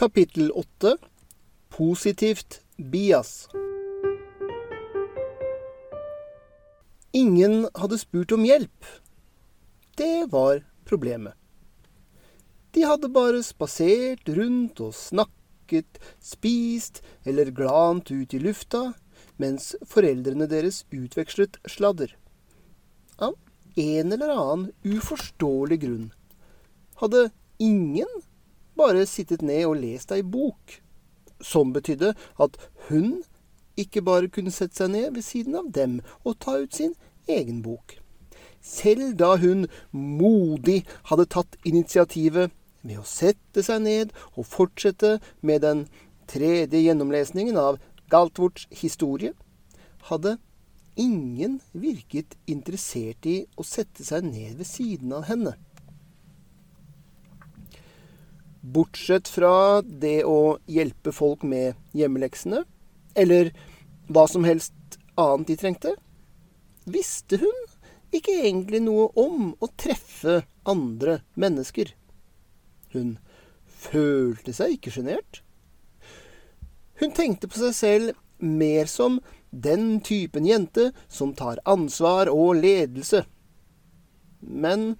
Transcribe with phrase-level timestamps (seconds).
[0.00, 0.96] Kapittel 8
[1.68, 3.48] Positivt bias.
[7.12, 8.86] Ingen hadde spurt om hjelp.
[9.96, 11.34] Det var problemet.
[12.72, 18.94] De hadde bare spasert rundt og snakket, spist eller glant ut i lufta,
[19.36, 22.16] mens foreldrene deres utvekslet sladder.
[23.20, 23.36] Av
[23.76, 26.10] en eller annen uforståelig grunn
[27.04, 27.28] hadde
[27.60, 28.20] ingen
[28.80, 30.80] bare sittet ned og lest ei bok,
[31.40, 33.20] som betydde at hun
[33.80, 36.94] ikke bare kunne sette seg ned ved siden av dem og ta ut sin
[37.30, 37.96] egen bok.
[38.60, 42.52] Selv da hun modig hadde tatt initiativet
[42.84, 45.86] med å sette seg ned og fortsette med den
[46.30, 47.80] tredje gjennomlesningen av
[48.12, 49.32] Galtvorts historie,
[50.08, 50.36] hadde
[51.00, 55.54] ingen virket interessert i å sette seg ned ved siden av henne.
[58.60, 62.64] Bortsett fra det å hjelpe folk med hjemmeleksene,
[63.16, 63.54] eller
[64.12, 65.94] hva som helst annet de trengte,
[66.84, 67.60] visste hun
[68.12, 71.94] ikke egentlig noe om å treffe andre mennesker.
[72.92, 73.16] Hun
[73.64, 75.40] følte seg ikke sjenert.
[77.00, 79.20] Hun tenkte på seg selv mer som
[79.50, 83.24] den typen jente som tar ansvar og ledelse.
[84.40, 84.94] Men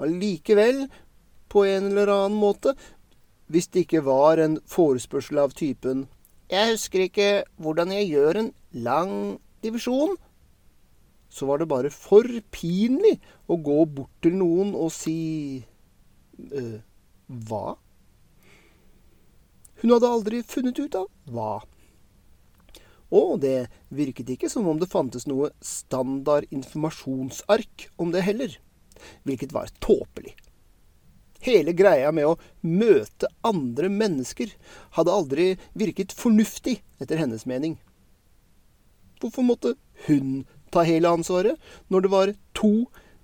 [0.00, 0.86] allikevel,
[1.52, 2.72] på en eller annen måte,
[3.50, 6.06] hvis det ikke var en forespørsel av typen
[6.52, 7.30] Jeg husker ikke
[7.62, 9.14] hvordan jeg gjør en lang
[9.64, 10.16] divisjon.
[11.32, 13.16] Så var det bare for pinlig
[13.48, 15.64] å gå bort til noen og si
[16.52, 16.78] øh,
[17.48, 17.76] hva?
[19.80, 21.54] Hun hadde aldri funnet ut av hva.
[23.12, 28.54] Og det virket ikke som om det fantes noe standard informasjonsark om det heller,
[29.24, 30.36] hvilket var tåpelig.
[31.42, 34.52] Hele greia med å møte andre mennesker
[34.96, 35.46] hadde aldri
[35.78, 37.76] virket fornuftig, etter hennes mening.
[39.22, 39.74] Hvorfor måtte
[40.06, 40.44] hun
[40.74, 41.58] ta hele ansvaret
[41.90, 42.72] når det var to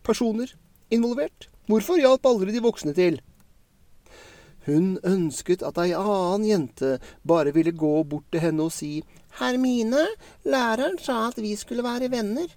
[0.07, 0.51] personer
[0.95, 1.49] involvert?
[1.71, 3.21] Hvorfor hjalp aldri de voksne til?
[4.69, 8.99] Hun ønsket at ei annen jente bare ville gå bort til henne og si
[9.39, 10.05] Hermine,
[10.45, 12.51] læreren sa at vi skulle være venner.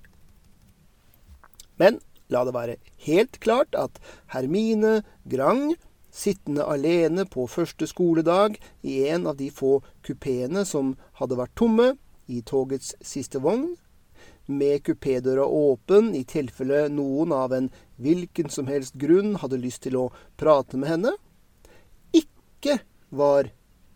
[1.78, 4.00] Men la det være helt klart at
[4.34, 5.76] Hermine Grang,
[6.12, 11.94] sittende alene på første skoledag i en av de få kupeene som hadde vært tomme
[12.28, 13.76] i togets siste vogn,
[14.52, 17.70] med kupédøra åpen i tilfelle noen av en
[18.02, 20.10] hvilken som helst grunn hadde lyst til å
[20.40, 21.14] prate med henne,
[22.12, 23.52] ikke var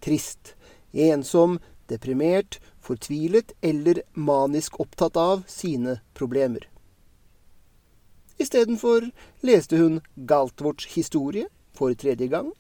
[0.05, 0.53] trist,
[0.93, 1.59] ensom,
[1.89, 6.63] deprimert, fortvilet eller manisk opptatt av sine problemer.
[8.41, 9.09] Istedenfor
[9.47, 12.51] leste hun Galtvorts historie for tredje gang,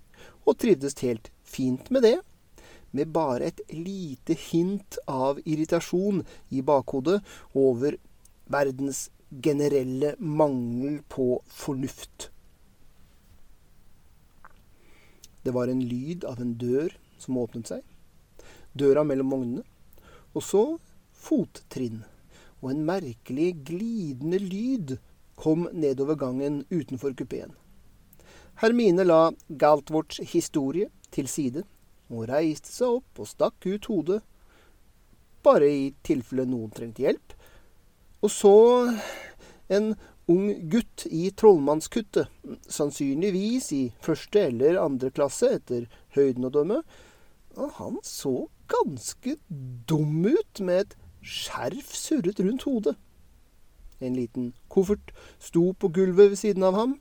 [0.45, 2.17] og trivdes helt fint med det,
[2.95, 6.23] med bare et lite hint av irritasjon
[6.55, 7.19] i bakhodet
[7.53, 7.97] over
[8.47, 9.09] verdens
[9.43, 12.29] generelle mangel på fornuft.
[15.43, 17.81] Det var en lyd av en dør som åpnet seg.
[18.73, 19.65] Døra mellom vognene.
[20.33, 20.63] Og så
[21.25, 22.01] fottrinn.
[22.63, 24.95] Og en merkelig glidende lyd
[25.35, 27.53] kom nedover gangen utenfor kupeen.
[28.61, 31.65] Hermine la Galtvorts historie til side
[32.09, 34.21] og reiste seg opp og stakk ut hodet,
[35.45, 37.35] bare i tilfelle noen trengte hjelp.
[38.23, 38.55] Og så
[39.67, 39.93] en
[40.31, 42.29] ung gutt i trollmannskuttet,
[42.71, 45.85] sannsynligvis i første eller andre klasse etter
[46.17, 46.81] høyden å dømme.
[47.59, 49.37] Og han så ganske
[49.89, 52.95] dum ut med et skjerf surret rundt hodet.
[54.01, 56.97] En liten koffert sto på gulvet ved siden av ham.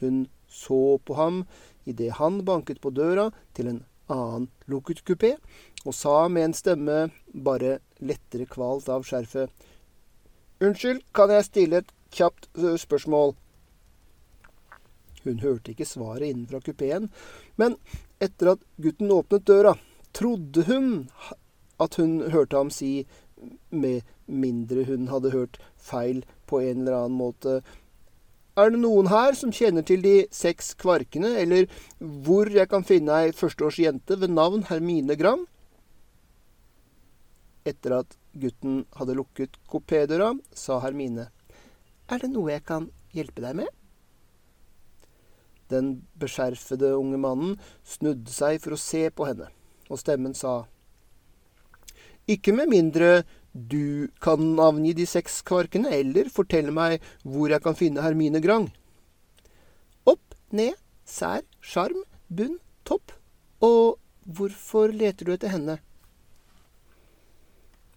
[0.00, 1.44] Hun så på ham
[1.86, 5.34] idet han banket på døra til en annen lukket kupé,
[5.86, 6.98] og sa med en stemme
[7.32, 9.50] bare lettere kvalt av skjerfet
[10.56, 12.46] Unnskyld, kan jeg stille et kjapt
[12.80, 13.34] spørsmål.
[15.26, 17.10] Hun hørte ikke svaret innenfra kupeen,
[17.60, 17.76] men
[18.24, 19.74] etter at gutten åpnet døra,
[20.16, 21.10] trodde hun
[21.82, 23.04] at hun hørte ham si,
[23.70, 27.60] med mindre hun hadde hørt feil på en eller annen måte,
[28.56, 31.66] er det noen her som kjenner til de seks kvarkene, eller
[32.24, 35.42] hvor jeg kan finne ei førsteårsjente ved navn Hermine Gram?
[37.68, 41.28] Etter at gutten hadde lukket kopédøra, sa Hermine.
[42.08, 43.68] Er det noe jeg kan hjelpe deg med?
[45.68, 49.50] Den beskjerfede unge mannen snudde seg for å se på henne,
[49.90, 50.62] og stemmen sa
[52.26, 53.10] Ikke med mindre
[53.52, 58.66] du kan navngi de seks kvarkene, eller fortelle meg hvor jeg kan finne Hermine Grang.
[60.04, 60.74] Opp, ned,
[61.06, 63.14] sær, sjarm, bunn, topp
[63.64, 63.96] og
[64.26, 65.76] Hvorfor leter du etter henne?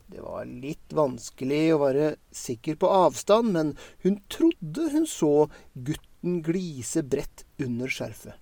[0.09, 3.71] Det var litt vanskelig å være sikker på avstand, men
[4.05, 8.37] hun trodde hun så gutten glise bredt under skjerfet.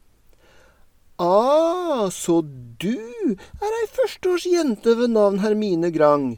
[1.17, 2.43] Ah, så
[2.77, 2.93] du
[3.33, 6.35] er ei førsteårsjente ved navn Hermine Grang,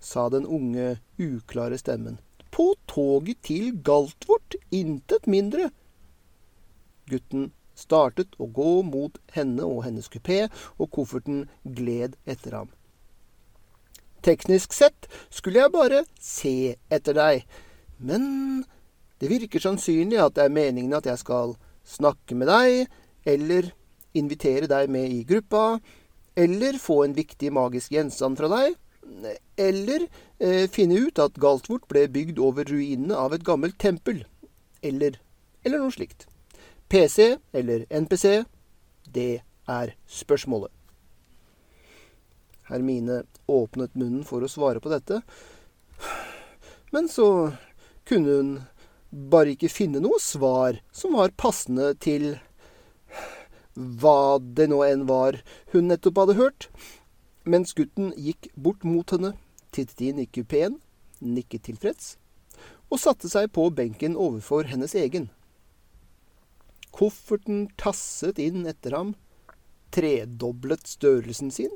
[0.00, 2.16] sa den unge, uklare stemmen.
[2.48, 5.68] På toget til Galtvort, intet mindre.
[7.12, 10.46] Gutten startet å gå mot henne og hennes kupé,
[10.80, 12.72] og kofferten gled etter ham.
[14.24, 17.44] Teknisk sett skulle jeg bare se etter deg,
[18.00, 18.64] men
[19.20, 22.88] det virker sannsynlig at det er meningen at jeg skal snakke med deg,
[23.28, 23.74] eller
[24.18, 25.80] invitere deg med i gruppa,
[26.34, 28.76] eller få en viktig magisk gjenstand fra deg,
[29.60, 30.06] eller
[30.38, 34.22] eh, finne ut at Galtvort ble bygd over ruinene av et gammelt tempel,
[34.82, 35.18] eller,
[35.64, 36.26] eller noe slikt.
[36.92, 38.44] PC eller NPC,
[39.08, 40.70] det er spørsmålet.
[42.68, 45.22] Hermine åpnet munnen for å svare på dette,
[46.92, 47.52] men så
[48.08, 48.52] kunne hun
[49.32, 52.34] bare ikke finne noe svar som var passende til
[53.74, 55.40] hva det nå enn var
[55.72, 56.68] hun nettopp hadde hørt.
[57.44, 59.34] Mens gutten gikk bort mot henne,
[59.74, 60.78] tittet inn i kupeen,
[61.20, 62.16] nikket tilfreds
[62.92, 65.30] og satte seg på benken overfor hennes egen.
[66.92, 69.14] Kofferten tasset inn etter ham,
[69.96, 71.72] tredoblet størrelsen sin,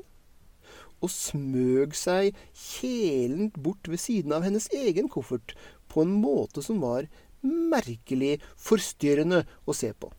[1.01, 5.55] og smøg seg kjelent bort ved siden av hennes egen koffert
[5.89, 7.09] på en måte som var
[7.41, 10.11] merkelig forstyrrende å se på.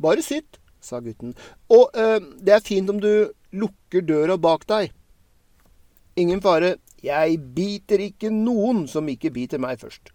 [0.00, 1.34] Bare sitt, sa gutten,
[1.68, 4.94] og øh, det er fint om du lukker døra bak deg.
[6.20, 10.12] Ingen fare, jeg biter ikke noen som ikke biter meg først.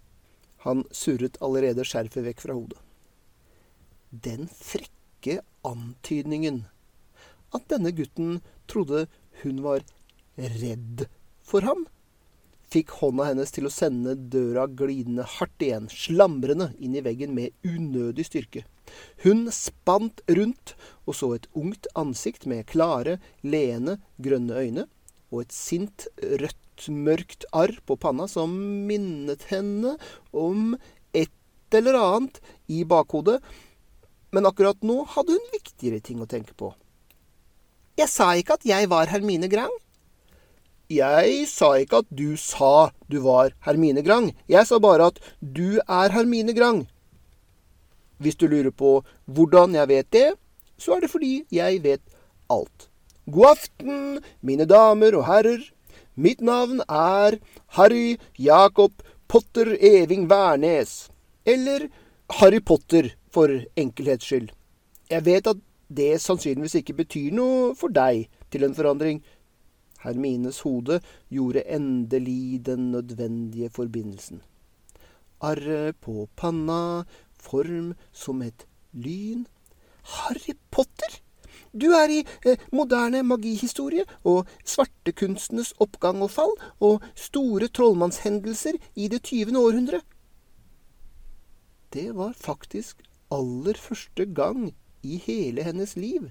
[0.66, 2.80] Han surret allerede skjerfet vekk fra hodet.
[4.10, 6.64] Den frekke antydningen
[7.56, 8.40] at denne gutten
[8.70, 9.06] trodde
[9.44, 9.86] hun var
[10.36, 11.06] redd
[11.46, 11.86] for ham,
[12.72, 17.54] fikk hånda hennes til å sende døra glidende hardt igjen, slamrende inn i veggen med
[17.64, 18.66] unødig styrke.
[19.24, 24.86] Hun spant rundt og så et ungt ansikt med klare, leende, grønne øyne
[25.32, 28.52] og et sint, rødt, mørkt arr på panna som
[28.88, 29.96] minnet henne
[30.36, 30.76] om
[31.16, 31.32] et
[31.76, 33.40] eller annet i bakhodet,
[34.36, 36.74] men akkurat nå hadde hun viktigere ting å tenke på.
[37.96, 39.72] Jeg sa ikke at jeg var Hermine Grang.
[40.92, 44.34] Jeg sa ikke at du sa du var Hermine Grang.
[44.52, 46.84] Jeg sa bare at du er Hermine Grang.
[48.18, 50.28] Hvis du lurer på hvordan jeg vet det,
[50.78, 52.04] så er det fordi jeg vet
[52.50, 52.90] alt.
[53.26, 55.64] God aften, mine damer og herrer.
[56.16, 57.40] Mitt navn er
[57.76, 61.10] Harry Jacob Potter Eving Wærnes.
[61.46, 61.90] Eller
[62.40, 64.50] Harry Potter, for enkelhets skyld.
[65.12, 65.58] Jeg vet at
[65.92, 69.20] det sannsynligvis ikke betyr noe for deg til en forandring.
[70.06, 71.02] Hermines hode
[71.34, 74.42] gjorde endelig den nødvendige forbindelsen.
[75.42, 77.04] Arret på panna,
[77.46, 79.46] form som et lyn.
[80.16, 81.22] Harry Potter!
[81.76, 86.54] Du er i eh, moderne magihistorie og svartekunstenes oppgang og fall
[86.84, 90.00] og store trollmannshendelser i det tyvende århundre.
[91.92, 94.70] Det var faktisk aller første gang
[95.04, 96.30] i hele hennes liv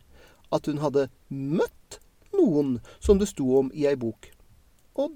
[0.53, 2.01] at hun hadde møtt
[2.35, 4.31] noen som det sto om i ei bok.
[4.97, 5.13] Og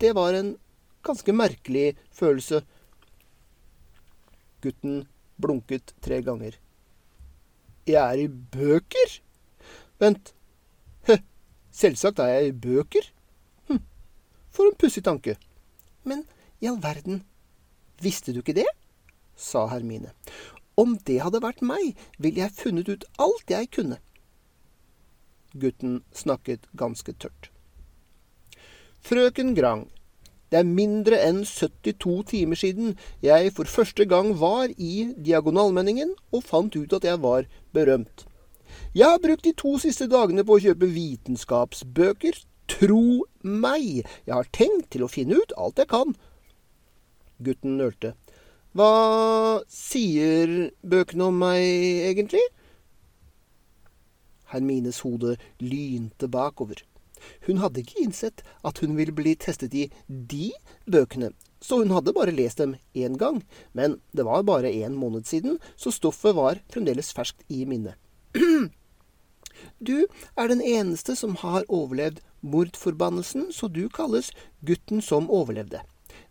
[0.00, 0.54] det var en
[1.04, 2.62] ganske merkelig følelse.
[4.64, 5.02] Gutten
[5.36, 6.56] blunket tre ganger.
[7.84, 9.18] Jeg er i bøker?
[10.00, 10.32] Vent.
[11.08, 11.18] Hø,
[11.68, 13.10] selvsagt er jeg i bøker.
[13.68, 13.82] Hm,
[14.48, 15.36] for en pussig tanke.
[16.04, 16.24] Men
[16.64, 17.22] i all verden,
[18.00, 18.70] visste du ikke det?
[19.36, 20.14] sa Hermine.
[20.80, 23.98] Om det hadde vært meg, ville jeg funnet ut alt jeg kunne.
[25.54, 27.50] Gutten snakket ganske tørt.
[29.04, 29.84] Frøken Grang,
[30.54, 32.92] det er mindre enn 72 timer siden
[33.26, 38.22] jeg for første gang var i Diagonalmenningen og fant ut at jeg var berømt.
[38.94, 42.38] Jeg har brukt de to siste dagene på å kjøpe vitenskapsbøker.
[42.70, 46.14] Tro meg, jeg har tenkt til å finne ut alt jeg kan.
[47.42, 48.14] Gutten nølte.
[48.78, 51.66] Hva sier bøkene om meg,
[52.14, 52.46] egentlig?
[54.54, 56.86] Hermines hode lynte bakover.
[57.46, 60.50] Hun hadde ikke innsett at hun ville bli testet i de
[60.90, 61.32] bøkene,
[61.64, 63.42] så hun hadde bare lest dem én gang.
[63.72, 67.96] Men det var bare en måned siden, så stoffet var fremdeles ferskt i minnet.
[69.78, 74.32] Du er den eneste som har overlevd mordforbannelsen, så du kalles
[74.66, 75.80] gutten som overlevde.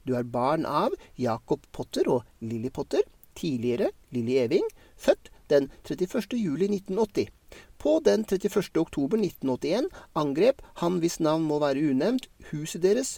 [0.06, 3.02] Du er barn av Jacob Potter og Lilly Potter,
[3.40, 4.68] tidligere Lilly Eving,
[5.00, 6.38] født den 31.
[6.38, 7.32] juli 1980.
[7.84, 8.78] På den 31.
[8.80, 13.18] oktober 1981 angrep han hvis navn må være unevnt, huset deres,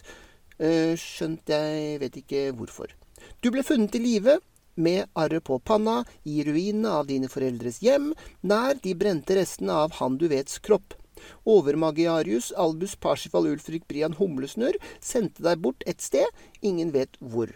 [0.58, 2.90] eh, skjønt jeg vet ikke hvorfor.
[3.42, 4.40] Du ble funnet i live
[4.74, 8.10] med arret på panna i ruinene av dine foreldres hjem,
[8.42, 10.98] nær de brente restene av han du vets kropp.
[11.46, 16.26] Overmagiarius Albus Parsifal Ulfrik Brian Humlesnørr sendte deg bort et sted,
[16.60, 17.54] ingen vet hvor.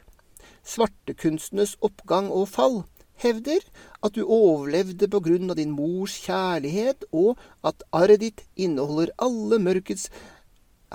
[0.62, 2.82] Svartekunstenes oppgang og fall
[3.22, 3.64] hevder
[4.04, 9.60] at du overlevde på grunn av din mors kjærlighet, og at arret ditt inneholder alle
[9.62, 10.08] mørkets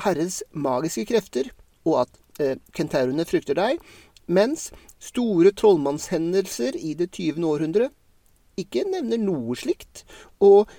[0.06, 1.52] herres magiske krefter,
[1.86, 3.84] og at eh, kentaurene frykter deg,
[4.26, 7.92] mens store trollmannshendelser i det tyvende århundre
[8.60, 10.04] ikke nevner noe slikt,
[10.40, 10.72] og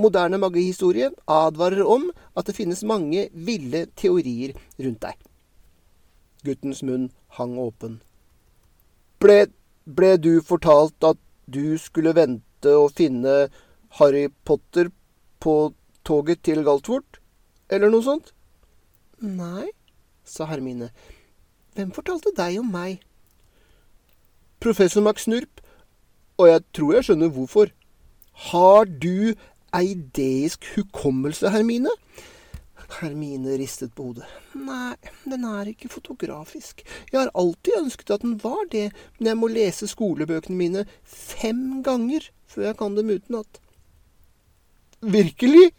[0.00, 5.18] moderne magihistorie advarer om at det finnes mange ville teorier rundt deg.
[6.46, 8.00] Guttens munn hang åpen.
[9.22, 9.46] Ble
[9.86, 11.18] ble du fortalt at
[11.50, 13.48] du skulle vente og finne
[13.98, 14.90] Harry Potter
[15.42, 15.72] på
[16.06, 17.18] toget til Galtvort,
[17.70, 18.32] eller noe sånt?
[19.22, 19.70] Nei,
[20.24, 20.90] sa Hermine.
[21.74, 23.02] Hvem fortalte deg om meg?
[24.62, 25.62] Professor McSnurp,
[26.38, 27.72] og jeg tror jeg skjønner hvorfor.
[28.52, 29.34] Har du
[29.74, 31.90] eideisk hukommelse, Hermine?
[33.00, 34.28] Hermine ristet på hodet.
[34.58, 34.94] Nei,
[35.24, 36.82] den er ikke fotografisk.
[37.10, 41.82] Jeg har alltid ønsket at den var det, men jeg må lese skolebøkene mine fem
[41.86, 43.62] ganger før jeg kan dem utenat.
[45.02, 45.72] Virkelig?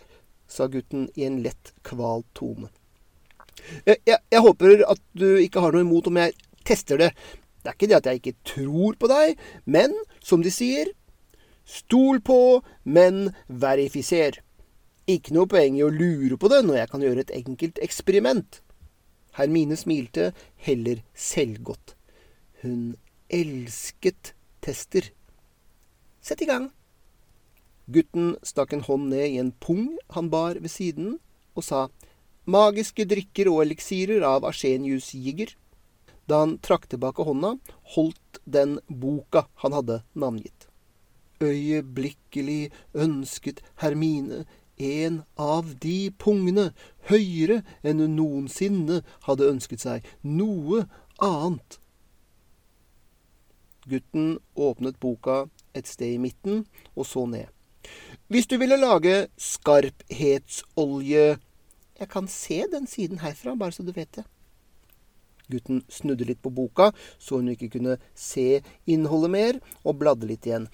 [0.48, 2.68] sa gutten i en lett kvalt tone.
[3.86, 6.36] Jeg, jeg, jeg, håper at du ikke har noe imot om jeg
[6.68, 7.14] tester det.
[7.64, 10.92] Det er ikke det at jeg ikke tror på deg, men som de sier,
[11.64, 14.42] stol på, men verifiser.
[15.10, 18.62] Ikke noe poeng i å lure på det når jeg kan gjøre et enkelt eksperiment.
[19.36, 20.32] Hermine smilte
[20.64, 21.96] heller selvgodt.
[22.62, 22.94] Hun
[23.34, 24.32] elsket
[24.64, 25.10] tester.
[26.24, 26.70] Sett i gang.
[27.92, 31.18] Gutten stakk en hånd ned i en pung han bar ved siden,
[31.52, 31.90] og sa
[32.48, 35.52] magiske drikker og eliksirer av Arsenius Jigger.
[36.32, 37.58] Da han trakk tilbake hånda,
[37.98, 40.70] holdt den boka han hadde navngitt.
[41.44, 44.46] Øyeblikkelig ønsket Hermine
[44.78, 46.72] en av de pungene,
[47.10, 50.86] høyere enn hun noensinne hadde ønsket seg noe
[51.22, 51.80] annet.
[53.90, 55.44] Gutten åpnet boka
[55.76, 56.64] et sted i midten
[56.96, 57.50] og så ned.
[58.32, 61.26] Hvis du ville lage skarphetsolje
[62.00, 64.24] Jeg kan se den siden herfra, bare så du vet det.
[65.52, 66.90] Gutten snudde litt på boka,
[67.20, 70.66] så hun ikke kunne se innholdet mer, og bladde litt igjen.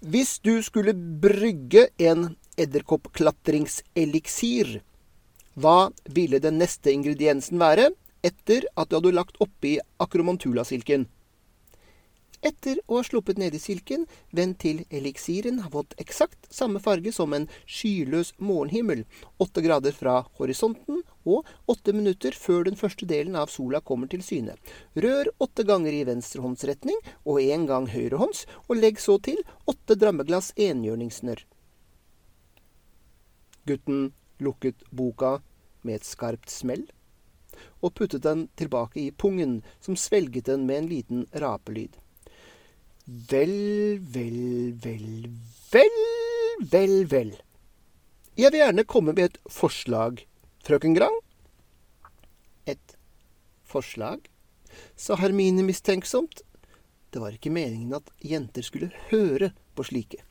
[0.00, 4.82] Hvis du skulle brygge en edderkoppklatringseliksir.
[5.54, 7.90] Hva ville den neste ingrediensen være
[8.24, 11.06] etter at du hadde lagt oppi akromantulasilken?
[12.42, 17.30] Etter å ha sluppet nedi silken, vent til eliksiren har fått eksakt samme farge som
[17.36, 19.04] en skyløs morgenhimmel,
[19.38, 24.26] åtte grader fra horisonten og åtte minutter før den første delen av sola kommer til
[24.26, 24.58] syne.
[24.98, 29.38] Rør åtte ganger i venstrehåndsretning og én gang høyrehånds, og legg så til
[29.70, 31.46] åtte drammeglass enhjørningssnørr.
[33.68, 34.10] Gutten
[34.42, 35.38] lukket boka
[35.82, 36.86] med et skarpt smell
[37.82, 41.98] og puttet den tilbake i pungen, som svelget den med en liten rapelyd.
[43.04, 45.28] Vel, vel, vel,
[45.72, 45.98] vel,
[46.72, 47.32] vel, vel.
[48.38, 50.24] Jeg vil gjerne komme med et forslag,
[50.64, 51.18] frøken Grang.
[52.66, 52.96] Et
[53.68, 54.28] forslag?
[54.96, 56.40] sa Hermine mistenksomt.
[57.12, 60.22] Det var ikke meningen at jenter skulle høre på slike.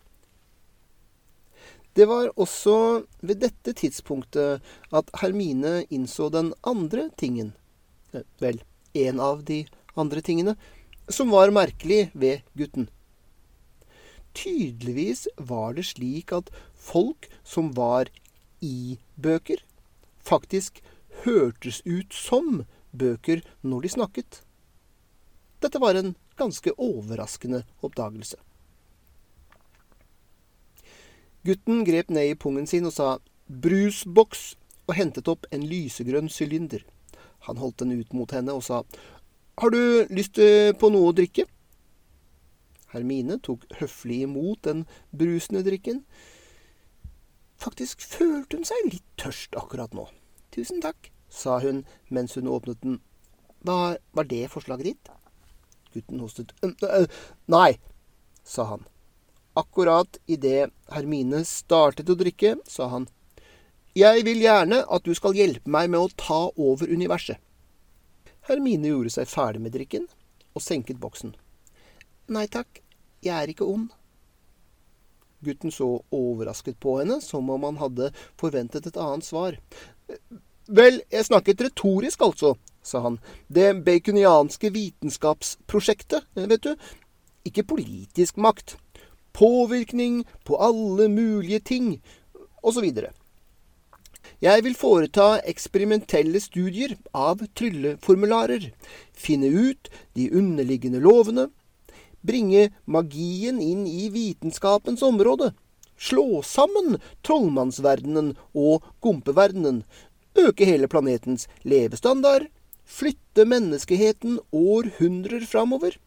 [1.94, 4.62] Det var også ved dette tidspunktet
[4.96, 7.52] at Hermine innså den andre tingen,
[8.14, 8.62] eh, vel,
[8.96, 9.66] en av de
[10.00, 10.56] andre tingene,
[11.10, 12.88] som var merkelig ved gutten.
[14.34, 18.08] Tydeligvis var det slik at folk som var
[18.62, 19.60] i bøker,
[20.24, 20.80] faktisk
[21.26, 22.64] hørtes ut som
[22.96, 24.42] bøker når de snakket.
[25.60, 28.40] Dette var en ganske overraskende oppdagelse.
[31.48, 33.16] Gutten grep ned i pungen sin og sa
[33.50, 34.56] brusboks
[34.88, 36.84] og hentet opp en lysegrønn sylinder.
[37.48, 38.84] Han holdt den ut mot henne og sa
[39.62, 40.40] har du lyst
[40.80, 41.44] på noe å drikke?
[42.92, 46.02] Hermine tok høflig imot den brusende drikken.
[47.62, 50.08] Faktisk følte hun seg litt tørst akkurat nå.
[50.56, 53.00] Tusen takk, sa hun mens hun åpnet den.
[53.62, 55.12] Hva var det forslaget ditt?
[55.94, 56.56] Gutten hostet.
[57.52, 57.78] Nei,
[58.44, 58.88] sa han.
[59.54, 63.08] Akkurat idet Hermine startet å drikke, sa han.
[63.98, 67.36] Jeg vil gjerne at du skal hjelpe meg med å ta over universet.
[68.48, 70.08] Hermine gjorde seg ferdig med drikken
[70.56, 71.34] og senket boksen.
[72.32, 72.80] Nei takk,
[73.20, 73.90] jeg er ikke ond.
[75.44, 79.58] Gutten så overrasket på henne, som om han hadde forventet et annet svar.
[80.72, 82.54] Vel, jeg snakket retorisk, altså,
[82.86, 83.18] sa han.
[83.52, 86.76] Det baconianske vitenskapsprosjektet, vet du.
[87.50, 88.78] Ikke politisk makt.
[89.34, 92.02] Påvirkning på alle mulige ting,
[92.62, 92.88] osv.
[94.42, 98.72] Jeg vil foreta eksperimentelle studier av trylleformularer,
[99.14, 101.50] finne ut de underliggende lovene,
[102.26, 105.52] bringe magien inn i vitenskapens område,
[105.98, 109.84] slå sammen trollmannsverdenen og gompeverdenen,
[110.38, 112.48] øke hele planetens levestandard,
[112.86, 115.98] flytte menneskeheten århundrer framover,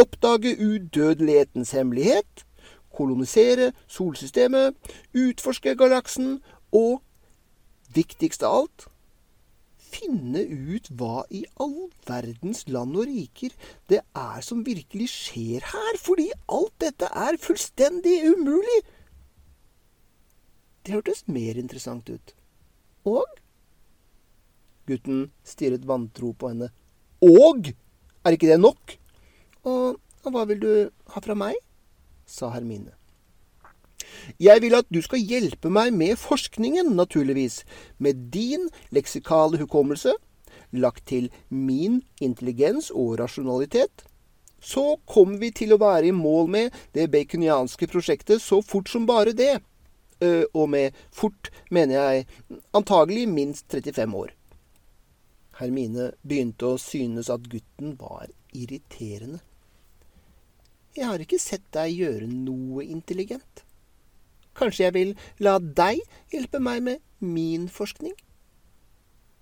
[0.00, 2.44] oppdage udødelighetens hemmelighet,
[2.94, 4.74] kolonisere solsystemet,
[5.14, 6.40] utforske galaksen
[6.72, 7.00] og,
[7.94, 8.86] viktigst av alt,
[9.90, 13.54] finne ut hva i all verdens land og riker
[13.90, 18.80] det er som virkelig skjer her, fordi alt dette er fullstendig umulig.
[20.86, 22.34] Det hørtes mer interessant ut.
[23.08, 23.26] Og?
[24.88, 26.70] Gutten stirret vantro på henne.
[27.22, 27.72] Og?
[28.24, 28.96] Er ikke det nok?
[29.64, 30.72] Og, og hva vil du
[31.14, 31.58] ha fra meg?
[32.30, 32.94] sa Hermine.
[34.40, 37.64] Jeg vil at du skal hjelpe meg med forskningen, naturligvis,
[37.98, 40.14] med din leksikale hukommelse,
[40.72, 44.04] lagt til min intelligens og rasjonalitet.
[44.60, 49.08] Så kommer vi til å være i mål med det baconianske prosjektet så fort som
[49.08, 49.56] bare det.
[50.54, 52.26] Og med fort mener jeg
[52.76, 54.34] antagelig minst 35 år.
[55.60, 59.40] Hermine begynte å synes at gutten var irriterende.
[60.96, 63.62] Jeg har ikke sett deg gjøre noe intelligent.
[64.58, 66.00] Kanskje jeg vil la deg
[66.32, 68.16] hjelpe meg med min forskning?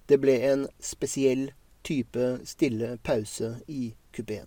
[0.08, 1.48] Det ble en spesiell
[1.84, 4.46] type stille pause i kupeen.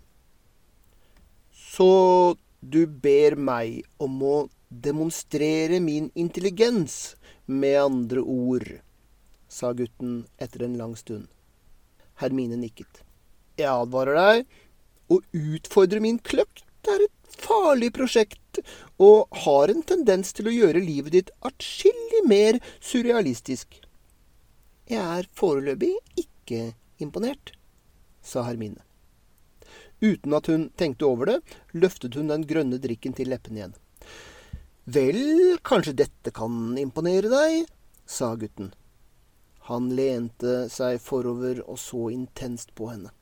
[1.51, 4.35] Så du ber meg om å
[4.69, 7.15] demonstrere min intelligens,
[7.51, 8.67] med andre ord,
[9.49, 11.25] sa gutten etter en lang stund.
[12.21, 13.01] Hermine nikket.
[13.59, 14.45] Jeg advarer deg.
[15.11, 18.61] Å utfordre min kløkt er et farlig prosjekt
[19.01, 23.81] og har en tendens til å gjøre livet ditt atskillig mer surrealistisk.
[24.91, 27.53] Jeg er foreløpig ikke imponert,
[28.21, 28.81] sa Hermine.
[30.01, 31.39] Uten at hun tenkte over det,
[31.77, 33.75] løftet hun den grønne drikken til leppene igjen.
[34.91, 35.21] Vel,
[35.61, 37.67] kanskje dette kan imponere deg,
[38.09, 38.73] sa gutten.
[39.69, 43.13] Han lente seg forover og så intenst på henne.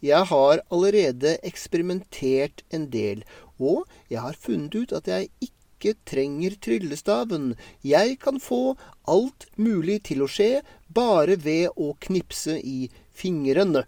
[0.00, 3.24] Jeg har allerede eksperimentert en del,
[3.60, 7.54] og jeg har funnet ut at jeg ikke trenger tryllestaven.
[7.84, 8.76] Jeg kan få
[9.08, 13.84] alt mulig til å skje bare ved å knipse i fingrene.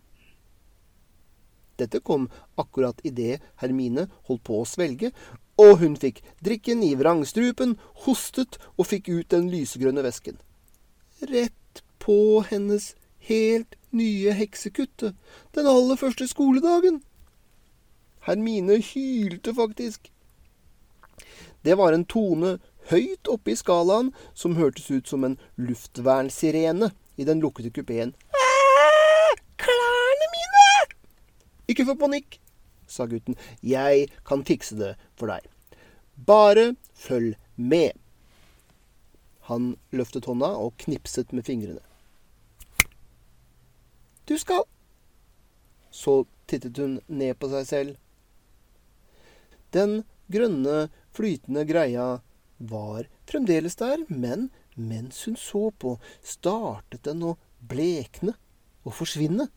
[1.81, 2.29] Dette kom
[2.61, 5.15] akkurat idet Hermine holdt på å svelge,
[5.57, 10.37] og hun fikk drikken i vrangstrupen, hostet og fikk ut den lysegrønne væsken.
[11.25, 12.93] Rett på hennes
[13.29, 15.17] helt nye heksekuttet
[15.57, 17.01] den aller første skoledagen.
[18.27, 20.11] Hermine hylte faktisk.
[21.63, 22.57] Det var en tone
[22.91, 28.15] høyt oppe i skalaen som hørtes ut som en luftvernsirene i den lukkede kupeen.
[29.63, 30.67] Klærne mine!
[31.71, 32.41] Ikke få panikk,
[32.87, 33.39] sa gutten.
[33.63, 35.47] Jeg kan fikse det for deg.
[36.17, 37.95] Bare følg med.
[39.51, 41.83] Han løftet hånda og knipset med fingrene.
[44.25, 44.65] Du skal
[45.91, 47.97] Så tittet hun ned på seg selv.
[49.73, 52.07] Den grønne, flytende greia
[52.59, 58.37] var fremdeles der, men mens hun så på, startet den å blekne
[58.87, 59.49] og forsvinne.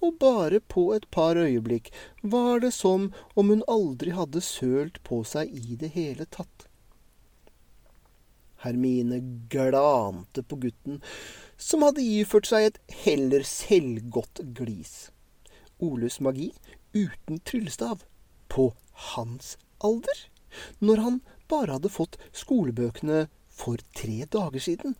[0.00, 1.90] Og bare på et par øyeblikk
[2.22, 6.66] var det som om hun aldri hadde sølt på seg i det hele tatt.
[8.64, 9.20] Hermine
[9.52, 11.00] glante på gutten,
[11.60, 15.10] som hadde iført seg et heller selvgodt glis.
[15.80, 16.50] Oles magi
[16.96, 18.06] uten tryllestav.
[18.48, 18.72] På
[19.14, 20.24] hans alder?
[20.80, 21.20] Når han
[21.50, 24.96] bare hadde fått skolebøkene for tre dager siden.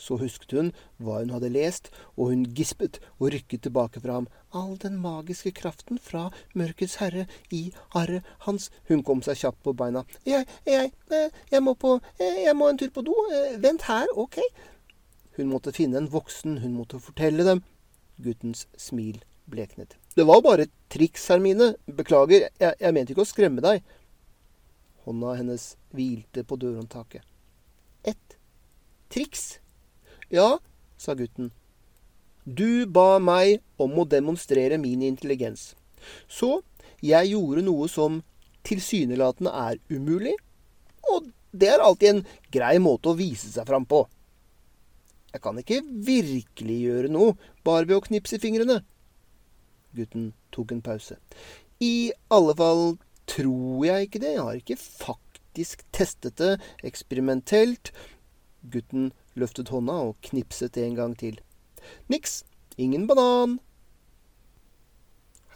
[0.00, 4.28] Så husket hun hva hun hadde lest, og hun gispet og rykket tilbake fra ham.
[4.56, 8.70] All den magiske kraften fra Mørkets herre i arret hans.
[8.88, 10.06] Hun kom seg kjapt på beina.
[10.24, 13.16] Jeg, jeg, eh, jeg må på eh, Jeg må en tur på do.
[13.36, 14.40] Eh, vent her, ok?
[15.40, 17.62] Hun måtte finne en voksen, hun måtte fortelle dem.
[18.20, 19.94] Guttens smil bleknet.
[20.12, 21.70] Det var bare et triks, Hermine.
[21.88, 23.80] Beklager, jeg, jeg mente ikke å skremme deg.
[25.06, 25.64] Hånda hennes
[25.96, 27.24] hvilte på dørhåndtaket.
[28.04, 28.36] Et
[29.08, 29.62] triks?
[30.28, 30.58] Ja,
[31.00, 31.54] sa gutten.
[32.44, 35.70] Du ba meg om å demonstrere min intelligens.
[36.28, 36.58] Så
[37.00, 38.20] jeg gjorde noe som
[38.68, 40.36] tilsynelatende er umulig,
[41.08, 44.04] og det er alltid en grei måte å vise seg fram på.
[45.32, 48.80] Jeg kan ikke virkelig gjøre noe bare ved å knipse i fingrene.
[49.94, 51.16] Gutten tok en pause.
[51.82, 52.84] I alle fall
[53.30, 54.34] tror jeg ikke det.
[54.34, 57.92] Jeg har ikke faktisk testet det eksperimentelt.
[58.70, 61.40] Gutten løftet hånda og knipset en gang til.
[62.12, 62.42] Niks.
[62.80, 63.58] Ingen banan.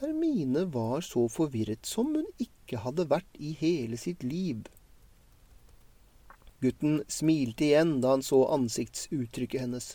[0.01, 4.65] Hermine var så forvirret som hun ikke hadde vært i hele sitt liv.
[6.65, 9.93] Gutten smilte igjen da han så ansiktsuttrykket hennes.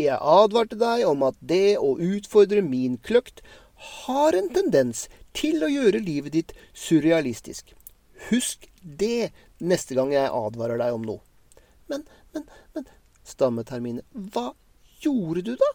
[0.00, 3.42] Jeg advarte deg om at det å utfordre min kløkt
[4.06, 7.74] har en tendens til å gjøre livet ditt surrealistisk.
[8.30, 11.22] Husk det neste gang jeg advarer deg om noe.
[11.90, 12.86] Men, men, men,
[13.26, 14.52] stammet Hermine, hva
[15.02, 15.70] gjorde du, da?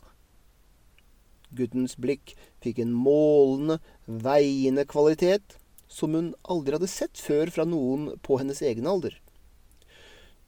[1.58, 8.14] Guttens blikk fikk en målende, veiende kvalitet som hun aldri hadde sett før fra noen
[8.24, 9.16] på hennes egen alder.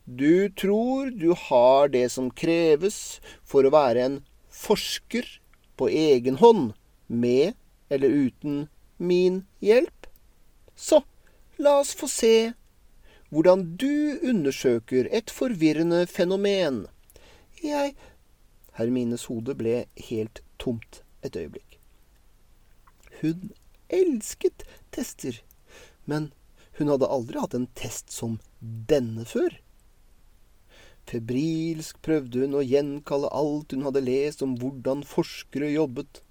[0.10, 4.16] Du tror du har det som kreves for å være en
[4.50, 5.28] forsker
[5.78, 6.72] på egen hånd,
[7.06, 7.54] med
[7.94, 8.64] eller uten
[8.98, 10.08] min hjelp?
[10.74, 11.04] Så
[11.62, 12.34] la oss få se
[13.30, 16.88] hvordan du undersøker et forvirrende fenomen.
[17.62, 17.94] Jeg
[18.82, 21.78] Hermines hode ble helt tomt et øyeblikk.
[23.22, 23.52] Hun
[23.94, 25.38] elsket tester,
[26.10, 26.32] men
[26.80, 28.40] hun hadde aldri hatt en test som
[28.90, 29.60] denne før.
[31.10, 36.22] Febrilsk prøvde hun å gjenkalle alt hun hadde lest om hvordan forskere jobbet.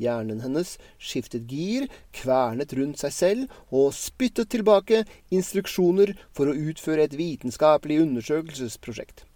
[0.00, 1.84] Hjernen hennes skiftet gir,
[2.16, 5.02] kvernet rundt seg selv og spyttet tilbake
[5.34, 9.26] instruksjoner for å utføre et vitenskapelig undersøkelsesprosjekt.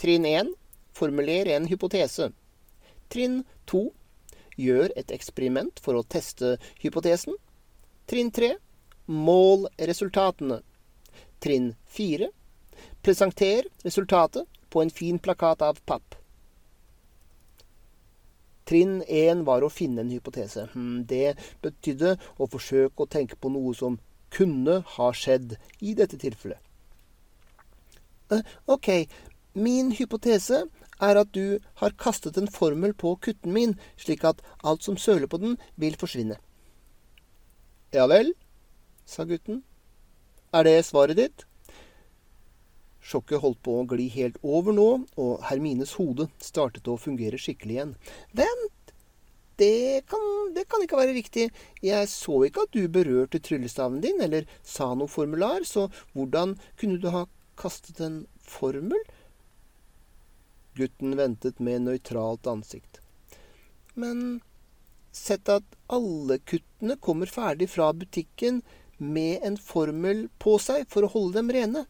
[0.00, 0.54] Trinn 1.
[0.96, 2.30] Formuler en hypotese.
[3.10, 3.84] Trinn 2.
[4.60, 7.34] Gjør et eksperiment for å teste hypotesen.
[8.06, 8.54] Trinn 3.
[9.10, 10.60] Mål resultatene.
[11.42, 12.30] Trinn 4.
[13.02, 16.14] Presenter resultatet på en fin plakat av papp.
[18.68, 20.68] Trinn én var å finne en hypotese.
[20.74, 21.34] Hmm, det
[21.64, 23.98] betydde å forsøke å tenke på noe som
[24.30, 26.60] kunne ha skjedd i dette tilfellet.
[28.30, 29.08] Eh, ok,
[29.58, 30.62] min hypotese
[31.00, 35.26] er at du har kastet en formel på kutten min, slik at alt som søler
[35.26, 36.36] på den, vil forsvinne.
[37.96, 38.34] Ja vel,
[39.08, 39.64] sa gutten.
[40.54, 41.49] Er det svaret ditt?
[43.00, 44.88] Sjokket holdt på å gli helt over nå,
[45.20, 47.94] og Hermines hode startet å fungere skikkelig igjen.
[48.36, 48.76] Vent!
[49.60, 50.22] Det kan,
[50.56, 51.50] det kan ikke være riktig.
[51.84, 56.96] Jeg så ikke at du berørte tryllestaven din, eller sa noe formular, så hvordan kunne
[57.02, 57.26] du ha
[57.60, 58.96] kastet en formel?
[60.80, 63.02] Gutten ventet med nøytralt ansikt.
[64.00, 64.40] Men
[65.12, 68.62] sett at alle kuttene kommer ferdig fra butikken
[68.96, 71.84] med en formel på seg for å holde dem rene.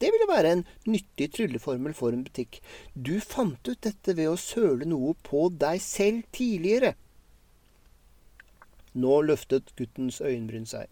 [0.00, 2.60] Det ville være en nyttig trylleformel for en butikk.
[2.94, 6.94] Du fant ut dette ved å søle noe på deg selv tidligere.
[8.94, 10.86] Nå løftet guttens øyenbryn seg.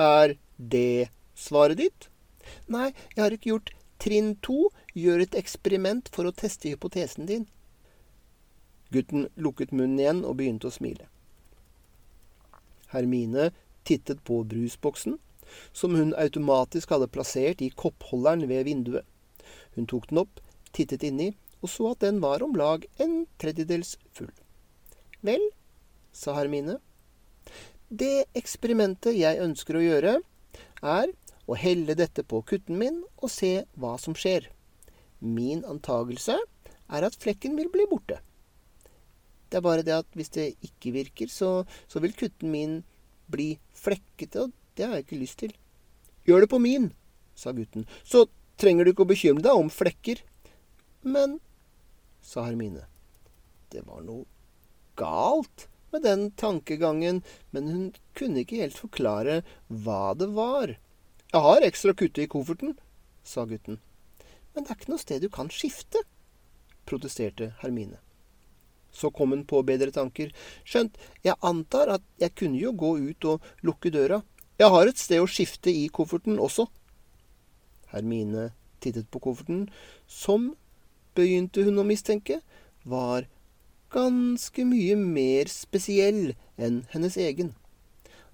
[0.00, 2.08] Er det svaret ditt?
[2.68, 4.68] Nei, jeg har ikke gjort trinn to.
[4.94, 7.46] Gjør et eksperiment for å teste hypotesen din.
[8.94, 11.08] Gutten lukket munnen igjen og begynte å smile.
[12.92, 13.50] Hermine
[13.84, 15.18] tittet på brusboksen
[15.72, 19.06] som hun automatisk hadde plassert i koppholderen ved vinduet.
[19.74, 20.40] Hun tok den opp,
[20.74, 24.32] tittet inni, og så at den var om lag en tredjedels full.
[25.24, 25.42] Vel,
[26.12, 26.78] sa Hermine,
[27.88, 30.18] det eksperimentet jeg ønsker å gjøre,
[30.84, 31.12] er
[31.48, 34.48] å helle dette på kutten min og se hva som skjer.
[35.20, 38.20] Min antagelse er at flekken vil bli borte.
[39.48, 42.80] Det er bare det at hvis det ikke virker, så, så vil kutten min
[43.30, 45.54] bli flekkete, og det har jeg ikke lyst til.
[46.28, 46.90] Gjør det på min,
[47.36, 48.26] sa gutten, så
[48.60, 50.22] trenger du ikke å bekymre deg om flekker.
[51.04, 51.38] Men,
[52.24, 52.86] sa Hermine,
[53.74, 54.24] det var noe
[54.96, 57.84] galt med den tankegangen, men hun
[58.18, 60.76] kunne ikke helt forklare hva det var.
[61.34, 62.76] Jeg har ekstra kutte i kofferten,
[63.26, 63.80] sa gutten.
[64.54, 66.02] Men det er ikke noe sted du kan skifte,
[66.86, 67.98] protesterte Hermine.
[68.94, 70.30] Så kom hun på bedre tanker.
[70.62, 70.94] Skjønt,
[71.26, 74.20] jeg antar at jeg kunne jo gå ut og lukke døra.
[74.54, 76.68] Jeg har et sted å skifte i kofferten også.
[77.90, 78.52] Hermine
[78.84, 79.64] tittet på kofferten,
[80.06, 80.52] som,
[81.14, 82.40] begynte hun å mistenke,
[82.86, 83.26] var
[83.94, 87.52] ganske mye mer spesiell enn hennes egen.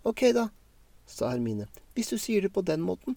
[0.04, 0.48] Ok, da,
[1.08, 3.16] sa Hermine, hvis du sier det på den måten.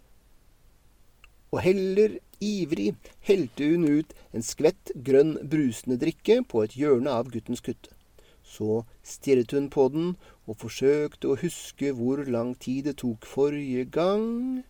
[1.53, 2.93] Og heller ivrig
[3.27, 7.91] helte hun ut en skvett grønn brusende drikke på et hjørne av guttens kutte.
[8.53, 10.11] Så stirret hun på den
[10.45, 14.61] og forsøkte å huske hvor lang tid det tok forrige gang.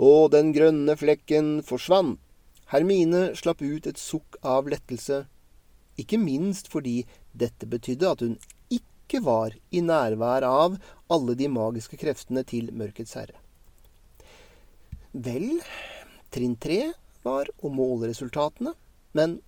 [0.00, 2.18] Og den grønne flekken forsvant.
[2.70, 5.24] Hermine slapp ut et sukk av lettelse,
[5.98, 7.00] ikke minst fordi
[7.34, 8.36] dette betydde at hun
[8.70, 10.76] ikke var i nærvær av
[11.10, 13.34] alle de magiske kreftene til Mørkets herre.
[15.10, 15.58] Vel,
[16.30, 16.92] trinn tre
[17.26, 18.76] var å måle resultatene,
[19.18, 19.40] men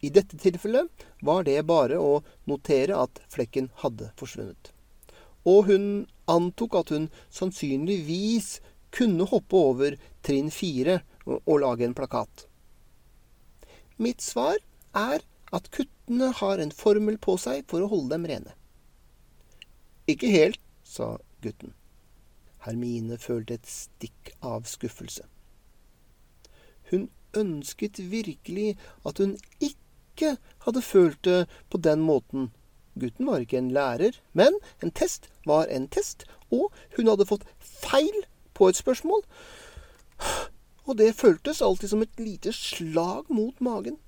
[0.00, 4.72] i dette tilfellet var det bare å notere at flekken hadde forsvunnet.
[5.46, 5.86] Og hun
[6.30, 8.58] antok at hun sannsynligvis
[8.96, 12.46] kunne hoppe over trinn fire og lage en plakat.
[13.96, 14.58] Mitt svar
[14.96, 18.54] er at kuttene har en formel på seg for å holde dem rene.
[20.10, 21.72] Ikke helt, sa gutten.
[22.66, 25.24] Hermine følte et stikk av skuffelse.
[26.90, 29.85] Hun ønsket virkelig at hun ikke
[30.66, 32.50] hadde følt det på den måten.
[32.96, 37.44] Gutten var ikke en lærer, men en test var en test, og hun hadde fått
[37.60, 38.24] feil
[38.56, 39.22] på et spørsmål.
[40.86, 43.98] Og det føltes alltid som et lite slag mot magen.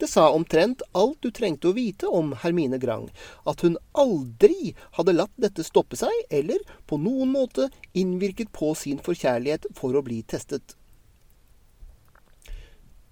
[0.00, 3.10] Det sa omtrent alt du trengte å vite om Hermine Grang,
[3.44, 9.02] at hun aldri hadde latt dette stoppe seg, eller på noen måte innvirket på sin
[9.04, 10.78] forkjærlighet for å bli testet.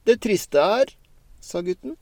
[0.08, 0.88] Det triste er,
[1.44, 1.98] sa gutten,